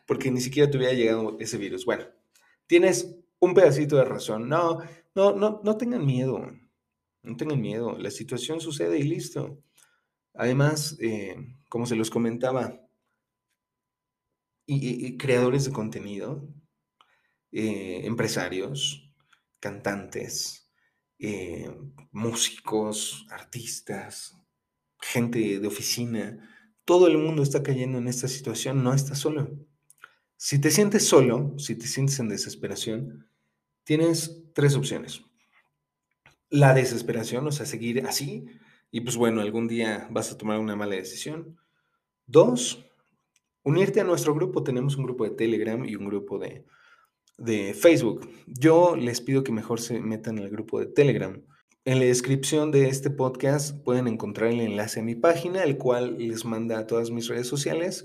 porque 0.06 0.30
ni 0.30 0.40
siquiera 0.40 0.70
te 0.70 0.76
hubiera 0.76 0.94
llegado 0.94 1.36
ese 1.40 1.58
virus. 1.58 1.84
Bueno, 1.84 2.04
tienes 2.66 3.16
un 3.44 3.54
pedacito 3.54 3.96
de 3.96 4.04
razón. 4.04 4.48
No, 4.48 4.78
no, 5.14 5.34
no, 5.34 5.60
no 5.62 5.76
tengan 5.76 6.04
miedo. 6.04 6.50
No 7.22 7.36
tengan 7.36 7.60
miedo. 7.60 7.98
La 7.98 8.10
situación 8.10 8.60
sucede 8.60 8.98
y 8.98 9.04
listo. 9.04 9.62
Además, 10.34 10.96
eh, 11.00 11.36
como 11.68 11.86
se 11.86 11.96
los 11.96 12.10
comentaba, 12.10 12.80
y, 14.66 15.16
creadores 15.18 15.64
de 15.64 15.72
contenido, 15.72 16.48
eh, 17.52 18.02
empresarios, 18.04 19.12
cantantes, 19.60 20.70
eh, 21.18 21.70
músicos, 22.10 23.26
artistas, 23.30 24.36
gente 25.00 25.60
de 25.60 25.66
oficina, 25.66 26.50
todo 26.84 27.06
el 27.06 27.18
mundo 27.18 27.42
está 27.42 27.62
cayendo 27.62 27.98
en 27.98 28.08
esta 28.08 28.28
situación, 28.28 28.82
no 28.82 28.92
está 28.92 29.14
solo. 29.14 29.50
Si 30.36 30.60
te 30.60 30.70
sientes 30.70 31.06
solo, 31.06 31.54
si 31.58 31.76
te 31.76 31.86
sientes 31.86 32.18
en 32.18 32.28
desesperación, 32.28 33.28
tienes 33.84 34.42
tres 34.54 34.74
opciones. 34.76 35.22
La 36.50 36.74
desesperación, 36.74 37.46
o 37.46 37.52
sea, 37.52 37.66
seguir 37.66 38.06
así, 38.06 38.46
y 38.90 39.00
pues 39.00 39.16
bueno, 39.16 39.40
algún 39.40 39.66
día 39.66 40.06
vas 40.10 40.30
a 40.30 40.38
tomar 40.38 40.58
una 40.58 40.76
mala 40.76 40.94
decisión. 40.94 41.58
Dos, 42.26 42.84
unirte 43.64 44.00
a 44.00 44.04
nuestro 44.04 44.34
grupo. 44.34 44.62
Tenemos 44.62 44.96
un 44.96 45.04
grupo 45.04 45.24
de 45.24 45.30
Telegram 45.30 45.84
y 45.84 45.96
un 45.96 46.06
grupo 46.06 46.38
de, 46.38 46.64
de 47.36 47.74
Facebook. 47.74 48.28
Yo 48.46 48.94
les 48.94 49.20
pido 49.20 49.42
que 49.42 49.52
mejor 49.52 49.80
se 49.80 50.00
metan 50.00 50.38
al 50.38 50.48
grupo 50.48 50.78
de 50.78 50.86
Telegram. 50.86 51.42
En 51.84 51.98
la 51.98 52.06
descripción 52.06 52.70
de 52.70 52.88
este 52.88 53.10
podcast 53.10 53.76
pueden 53.82 54.06
encontrar 54.06 54.52
el 54.52 54.60
enlace 54.60 55.00
a 55.00 55.02
mi 55.02 55.16
página, 55.16 55.64
el 55.64 55.76
cual 55.76 56.16
les 56.18 56.44
manda 56.44 56.78
a 56.78 56.86
todas 56.86 57.10
mis 57.10 57.28
redes 57.28 57.48
sociales 57.48 58.04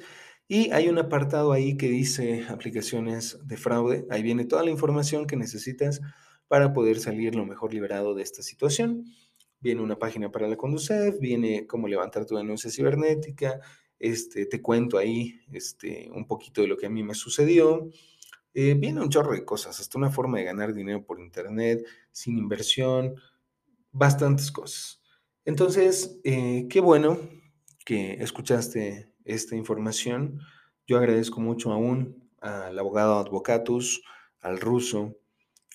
y 0.51 0.71
hay 0.71 0.89
un 0.89 0.97
apartado 0.97 1.51
ahí 1.51 1.77
que 1.77 1.87
dice 1.87 2.43
aplicaciones 2.49 3.37
de 3.45 3.55
fraude. 3.55 4.07
Ahí 4.09 4.23
viene 4.23 4.45
toda 4.45 4.63
la 4.63 4.71
información 4.71 5.27
que 5.27 5.37
necesitas 5.37 6.01
para 6.47 6.73
poder 6.73 6.99
salir 6.99 7.35
lo 7.35 7.45
mejor 7.45 7.71
liberado 7.71 8.15
de 8.15 8.23
esta 8.23 8.41
situación. 8.41 9.05
Viene 9.59 9.83
una 9.83 9.99
página 9.99 10.31
para 10.31 10.47
la 10.47 10.57
Conducef, 10.57 11.19
viene 11.19 11.67
cómo 11.67 11.87
levantar 11.87 12.25
tu 12.25 12.35
denuncia 12.35 12.71
cibernética, 12.71 13.61
este, 13.99 14.47
te 14.47 14.59
cuento 14.59 14.97
ahí 14.97 15.39
este, 15.51 16.09
un 16.11 16.25
poquito 16.25 16.63
de 16.63 16.67
lo 16.67 16.77
que 16.77 16.87
a 16.87 16.89
mí 16.89 17.03
me 17.03 17.13
sucedió. 17.13 17.87
Eh, 18.55 18.73
viene 18.73 19.01
un 19.01 19.09
chorro 19.09 19.33
de 19.33 19.45
cosas, 19.45 19.79
hasta 19.79 19.99
una 19.99 20.09
forma 20.09 20.39
de 20.39 20.45
ganar 20.45 20.73
dinero 20.73 21.05
por 21.05 21.19
internet, 21.19 21.85
sin 22.11 22.39
inversión, 22.39 23.13
bastantes 23.91 24.51
cosas. 24.51 25.03
Entonces, 25.45 26.19
eh, 26.23 26.65
qué 26.71 26.79
bueno 26.79 27.19
que 27.85 28.13
escuchaste 28.13 29.08
esta 29.33 29.55
información. 29.55 30.39
Yo 30.87 30.97
agradezco 30.97 31.39
mucho 31.39 31.71
aún 31.71 32.29
al 32.41 32.77
abogado 32.77 33.19
Advocatus, 33.19 34.01
al 34.41 34.59
ruso, 34.59 35.15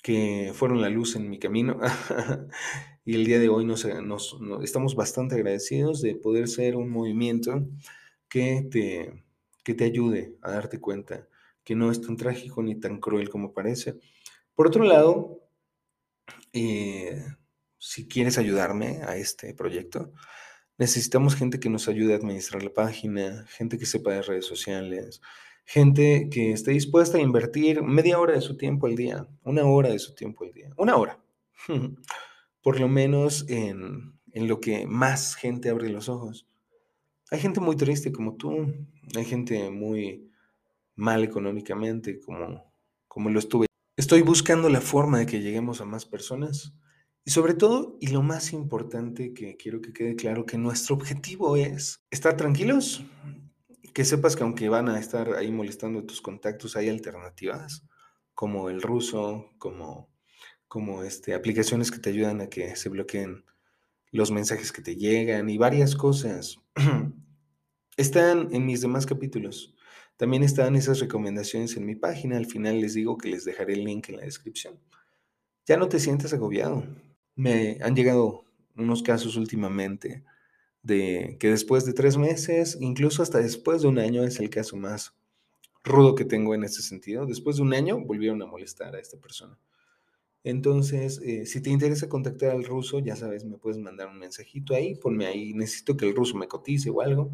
que 0.03 0.53
fueron 0.55 0.81
la 0.81 0.91
luz 0.91 1.17
en 1.17 1.31
mi 1.31 1.39
camino. 1.39 1.79
y 3.05 3.15
el 3.15 3.25
día 3.25 3.39
de 3.39 3.49
hoy 3.49 3.65
nos, 3.65 3.87
estamos 4.63 4.95
bastante 4.95 5.35
agradecidos 5.35 6.03
de 6.03 6.15
poder 6.15 6.49
ser 6.49 6.77
un 6.77 6.91
movimiento 6.91 7.67
que 8.29 8.67
te, 8.71 9.25
que 9.63 9.75
te 9.75 9.85
ayude 9.85 10.37
a 10.43 10.53
darte 10.53 10.81
cuenta 10.81 11.29
que 11.65 11.75
no 11.75 11.91
es 11.91 12.01
tan 12.01 12.17
trágico 12.17 12.63
ni 12.63 12.79
tan 12.79 13.01
cruel 13.01 13.31
como 13.31 13.53
parece. 13.53 13.99
Por 14.55 14.67
otro 14.67 14.85
lado, 14.85 15.41
eh, 16.53 17.25
si 17.79 18.07
quieres 18.07 18.39
ayudarme 18.39 19.01
a 19.03 19.17
este 19.17 19.55
proyecto, 19.55 20.13
Necesitamos 20.77 21.37
gente 21.37 21.61
que 21.61 21.71
nos 21.71 21.89
ayude 21.89 22.15
a 22.15 22.17
administrar 22.17 22.63
la 22.63 22.73
página, 22.73 23.47
gente 23.49 23.79
que 23.79 23.87
sepa 23.87 24.13
de 24.13 24.23
redes 24.23 24.47
sociales, 24.47 25.21
gente 25.65 26.29
que 26.31 26.53
esté 26.53 26.73
dispuesta 26.73 27.19
a 27.19 27.21
invertir 27.21 27.83
media 27.83 28.19
hora 28.19 28.35
de 28.35 28.41
su 28.41 28.57
tiempo 28.57 28.87
al 28.87 28.97
día, 28.97 29.27
una 29.45 29.65
hora 29.65 29.91
de 29.91 29.99
su 30.01 30.15
tiempo 30.15 30.45
al 30.45 30.53
día, 30.53 30.71
una 30.77 30.97
hora, 30.97 31.23
por 32.63 32.81
lo 32.81 32.89
menos 32.89 33.49
en, 33.49 34.19
en 34.33 34.49
lo 34.49 34.61
que 34.61 34.87
más 34.87 35.37
gente 35.37 35.71
abre 35.71 35.89
los 35.91 36.09
ojos. 36.09 36.49
Hay 37.31 37.39
gente 37.39 37.61
muy 37.61 37.77
triste 37.77 38.13
como 38.13 38.35
tú, 38.35 38.67
hay 39.17 39.25
gente 39.25 39.71
muy 39.71 40.29
mal 40.97 41.23
económicamente 41.23 42.19
como, 42.21 42.73
como 43.07 43.31
lo 43.31 43.39
estuve. 43.39 43.67
Estoy 43.97 44.23
buscando 44.23 44.69
la 44.69 44.81
forma 44.81 45.21
de 45.21 45.27
que 45.27 45.41
lleguemos 45.41 45.81
a 45.81 45.85
más 45.85 46.05
personas 46.05 46.75
y 47.25 47.31
sobre 47.31 47.55
todo, 47.55 47.97
y 48.01 48.09
lo 48.09 48.23
más 48.23 48.53
importante 48.53 49.33
que 49.33 49.57
quiero 49.57 49.81
que 49.81 49.93
quede 49.93 50.15
claro, 50.15 50.45
que 50.45 50.59
nuestro 50.59 50.95
objetivo 50.95 51.57
es 51.57 52.05
estar 52.11 52.37
tranquilos, 52.37 53.03
que 53.95 54.05
sepas 54.05 54.37
que 54.37 54.43
aunque 54.43 54.69
van 54.69 54.89
a 54.89 54.99
estar 54.99 55.35
ahí 55.35 55.51
molestando 55.51 56.05
tus 56.05 56.21
contactos, 56.21 56.77
hay 56.77 56.91
alternativas, 56.91 57.85
como 58.35 58.69
el 58.69 58.83
ruso, 58.83 59.53
como, 59.59 60.11
como 60.69 61.03
este, 61.03 61.33
aplicaciones 61.33 61.91
que 61.91 61.99
te 61.99 62.11
ayudan 62.11 62.43
a 62.43 62.49
que 62.49 62.77
se 62.77 62.91
bloqueen 62.91 63.45
los 64.11 64.31
mensajes 64.31 64.71
que 64.71 64.83
te 64.83 64.97
llegan 64.97 65.49
y 65.49 65.57
varias 65.57 65.97
cosas. 65.97 66.59
Están 67.97 68.49
en 68.53 68.67
mis 68.67 68.81
demás 68.81 69.07
capítulos. 69.07 69.75
También 70.17 70.45
están 70.45 70.77
esas 70.77 71.01
recomendaciones 71.01 71.77
en 71.77 71.87
mi 71.87 71.97
página. 71.97 72.37
Al 72.37 72.47
final 72.47 72.81
les 72.81 72.95
digo 72.95 73.19
que 73.19 73.29
les 73.29 73.45
dejaré 73.45 73.75
el 73.75 73.85
link 73.85 74.09
en 74.09 74.17
la 74.17 74.23
descripción. 74.23 74.79
Ya 75.67 75.77
no 75.77 75.89
te 75.89 75.99
sientes 75.99 76.33
agobiado. 76.33 76.85
Me 77.37 77.79
han 77.83 77.95
llegado 77.97 78.45
unos 78.77 79.03
casos 79.03 79.37
últimamente 79.37 80.25
de 80.83 81.37
que 81.41 81.49
después 81.49 81.85
de 81.87 81.95
tres 81.95 82.17
meses, 82.17 82.77
incluso 82.81 83.23
hasta 83.23 83.39
después 83.39 83.83
de 83.83 83.89
un 83.89 83.99
año, 83.99 84.23
es 84.23 84.39
el 84.39 84.51
caso 84.51 84.77
más 84.77 85.15
rudo 85.83 86.15
que 86.15 86.25
tengo 86.25 86.55
en 86.55 86.65
ese 86.65 86.83
sentido. 86.83 87.27
Después 87.27 87.57
de 87.57 87.63
un 87.63 87.75
año 87.75 87.99
volvieron 88.01 88.41
a 88.43 88.47
molestar 88.47 88.95
a 88.95 89.01
esta 89.01 89.19
persona. 89.19 89.59
Entonces, 90.45 91.21
eh, 91.25 91.47
si 91.47 91.63
te 91.63 91.71
interesa 91.71 92.09
contactar 92.09 92.51
al 92.51 92.65
ruso, 92.65 92.99
ya 92.99 93.17
sabes, 93.17 93.45
me 93.45 93.57
puedes 93.57 93.79
mandar 93.79 94.09
un 94.09 94.19
mensajito 94.19 94.75
ahí, 94.75 94.95
ponme 94.95 95.27
ahí, 95.27 95.55
necesito 95.55 95.97
que 95.97 96.07
el 96.07 96.15
ruso 96.15 96.37
me 96.37 96.49
cotice 96.49 96.91
o 96.91 97.01
algo. 97.01 97.31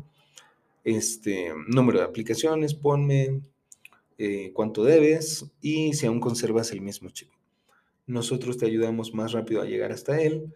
Este 0.84 1.52
número 1.66 1.98
de 1.98 2.04
aplicaciones, 2.04 2.72
ponme 2.72 3.40
eh, 4.16 4.52
cuánto 4.54 4.84
debes 4.84 5.46
y 5.60 5.92
si 5.94 6.06
aún 6.06 6.20
conservas 6.20 6.70
el 6.70 6.82
mismo 6.82 7.10
chip. 7.10 7.30
Nosotros 8.10 8.58
te 8.58 8.66
ayudamos 8.66 9.14
más 9.14 9.30
rápido 9.30 9.62
a 9.62 9.66
llegar 9.66 9.92
hasta 9.92 10.20
él 10.20 10.52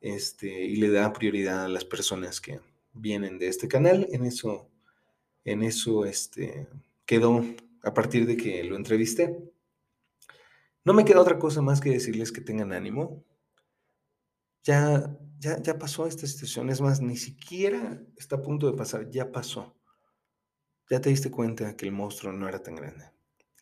este, 0.00 0.64
y 0.64 0.74
le 0.76 0.90
da 0.90 1.12
prioridad 1.12 1.64
a 1.64 1.68
las 1.68 1.84
personas 1.84 2.40
que 2.40 2.60
vienen 2.92 3.38
de 3.38 3.46
este 3.46 3.68
canal. 3.68 4.08
En 4.10 4.24
eso, 4.24 4.68
en 5.44 5.62
eso 5.62 6.04
este, 6.04 6.66
quedó 7.04 7.44
a 7.84 7.94
partir 7.94 8.26
de 8.26 8.36
que 8.36 8.64
lo 8.64 8.74
entrevisté. 8.74 9.38
No 10.84 10.94
me 10.94 11.04
queda 11.04 11.20
otra 11.20 11.38
cosa 11.38 11.62
más 11.62 11.80
que 11.80 11.90
decirles 11.90 12.32
que 12.32 12.40
tengan 12.40 12.72
ánimo. 12.72 13.24
Ya, 14.64 15.16
ya, 15.38 15.62
ya 15.62 15.78
pasó 15.78 16.08
esta 16.08 16.26
situación. 16.26 16.70
Es 16.70 16.80
más, 16.80 17.00
ni 17.00 17.16
siquiera 17.16 18.02
está 18.16 18.36
a 18.36 18.42
punto 18.42 18.68
de 18.68 18.76
pasar. 18.76 19.08
Ya 19.10 19.30
pasó. 19.30 19.76
Ya 20.90 21.00
te 21.00 21.10
diste 21.10 21.30
cuenta 21.30 21.76
que 21.76 21.86
el 21.86 21.92
monstruo 21.92 22.32
no 22.32 22.48
era 22.48 22.60
tan 22.64 22.74
grande. 22.74 23.12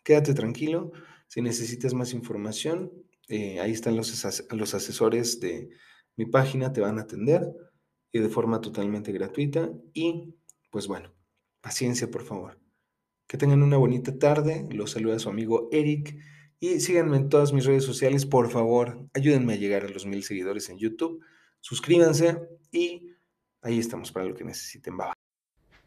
Quédate 0.02 0.33
tranquilo. 0.33 0.92
Si 1.26 1.42
necesitas 1.42 1.92
más 1.92 2.14
información, 2.14 3.03
eh, 3.28 3.60
ahí 3.60 3.72
están 3.72 3.96
los, 3.96 4.46
los 4.50 4.74
asesores 4.74 5.40
de 5.40 5.70
mi 6.16 6.26
página, 6.26 6.72
te 6.72 6.80
van 6.80 6.98
a 6.98 7.02
atender 7.02 7.42
y 8.12 8.20
de 8.20 8.28
forma 8.28 8.60
totalmente 8.60 9.12
gratuita. 9.12 9.70
Y 9.92 10.34
pues 10.70 10.87
bueno, 10.87 11.12
paciencia 11.60 12.10
por 12.10 12.22
favor. 12.24 12.60
Que 13.26 13.38
tengan 13.38 13.62
una 13.62 13.76
bonita 13.76 14.18
tarde. 14.18 14.66
Los 14.70 14.92
saluda 14.92 15.18
su 15.18 15.28
amigo 15.28 15.68
Eric. 15.72 16.16
Y 16.60 16.80
síganme 16.80 17.16
en 17.16 17.28
todas 17.28 17.52
mis 17.52 17.64
redes 17.64 17.84
sociales, 17.84 18.24
por 18.26 18.50
favor. 18.50 19.08
Ayúdenme 19.12 19.54
a 19.54 19.56
llegar 19.56 19.84
a 19.84 19.88
los 19.88 20.06
mil 20.06 20.22
seguidores 20.22 20.68
en 20.70 20.78
YouTube. 20.78 21.22
Suscríbanse 21.60 22.38
y 22.70 23.14
ahí 23.62 23.78
estamos 23.78 24.12
para 24.12 24.26
lo 24.26 24.34
que 24.34 24.44
necesiten. 24.44 24.96
Bye. 24.96 25.23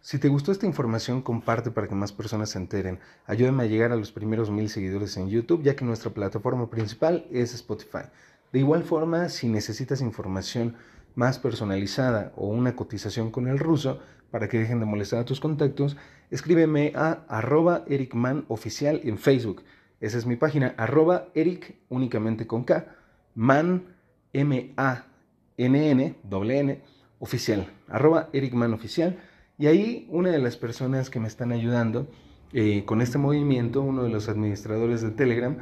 Si 0.08 0.20
te 0.20 0.30
gustó 0.30 0.54
esta 0.54 0.66
información, 0.66 1.22
comparte 1.22 1.70
para 1.70 1.90
que 1.90 1.94
más 1.94 2.14
personas 2.14 2.52
se 2.52 2.58
enteren. 2.58 2.98
Ayúdame 3.26 3.64
a 3.64 3.66
llegar 3.66 3.92
a 3.92 3.98
los 3.98 4.14
primeros 4.14 4.50
mil 4.50 4.70
seguidores 4.70 5.18
en 5.18 5.28
YouTube, 5.28 5.64
ya 5.64 5.76
que 5.76 5.84
nuestra 5.84 6.12
plataforma 6.12 6.70
principal 6.70 7.26
es 7.30 7.54
Spotify. 7.54 8.06
De 8.54 8.60
igual 8.60 8.84
forma, 8.84 9.28
si 9.28 9.50
necesitas 9.50 10.00
información 10.00 10.78
más 11.16 11.40
personalizada 11.40 12.32
o 12.38 12.48
una 12.48 12.74
cotización 12.74 13.32
con 13.32 13.50
el 13.50 13.60
ruso 13.60 14.00
para 14.32 14.48
que 14.48 14.58
dejen 14.58 14.80
de 14.80 14.86
molestar 14.86 15.20
a 15.20 15.26
tus 15.26 15.42
contactos, 15.42 15.98
escríbeme 16.32 16.94
a 16.96 17.26
arroba 17.28 17.84
ericmanoficial 17.86 19.02
en 19.04 19.18
Facebook. 19.18 19.64
Esa 20.00 20.18
es 20.18 20.26
mi 20.26 20.38
página, 20.38 20.74
arroba 20.78 21.28
eric 21.36 21.76
únicamente 21.90 22.48
con 22.48 22.64
K, 22.64 22.96
man, 23.36 23.88
M-A-N-N, 24.32 26.16
doble 26.24 26.60
N, 26.60 26.82
oficial, 27.20 27.68
arroba 27.90 28.30
ericmanoficial. 28.32 29.20
Y 29.58 29.68
ahí 29.68 30.08
una 30.10 30.30
de 30.30 30.38
las 30.38 30.56
personas 30.56 31.10
que 31.10 31.20
me 31.20 31.28
están 31.28 31.52
ayudando 31.52 32.08
eh, 32.54 32.84
con 32.86 33.02
este 33.02 33.18
movimiento, 33.18 33.82
uno 33.82 34.04
de 34.04 34.10
los 34.10 34.30
administradores 34.30 35.02
de 35.02 35.10
Telegram, 35.10 35.58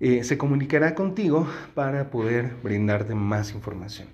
eh, 0.00 0.24
se 0.24 0.36
comunicará 0.38 0.94
contigo 0.94 1.46
para 1.74 2.10
poder 2.10 2.56
brindarte 2.62 3.14
más 3.14 3.52
información. 3.52 4.08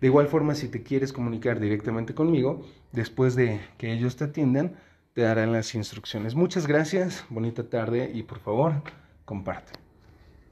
De 0.00 0.06
igual 0.06 0.28
forma, 0.28 0.54
si 0.54 0.68
te 0.68 0.82
quieres 0.82 1.12
comunicar 1.12 1.60
directamente 1.60 2.14
conmigo, 2.14 2.62
después 2.92 3.34
de 3.34 3.60
que 3.78 3.92
ellos 3.92 4.16
te 4.16 4.24
atiendan, 4.24 4.76
te 5.12 5.22
darán 5.22 5.52
las 5.52 5.74
instrucciones. 5.74 6.34
Muchas 6.34 6.66
gracias, 6.66 7.24
bonita 7.28 7.68
tarde 7.68 8.10
y 8.14 8.22
por 8.22 8.38
favor, 8.38 8.82
comparte. 9.24 9.81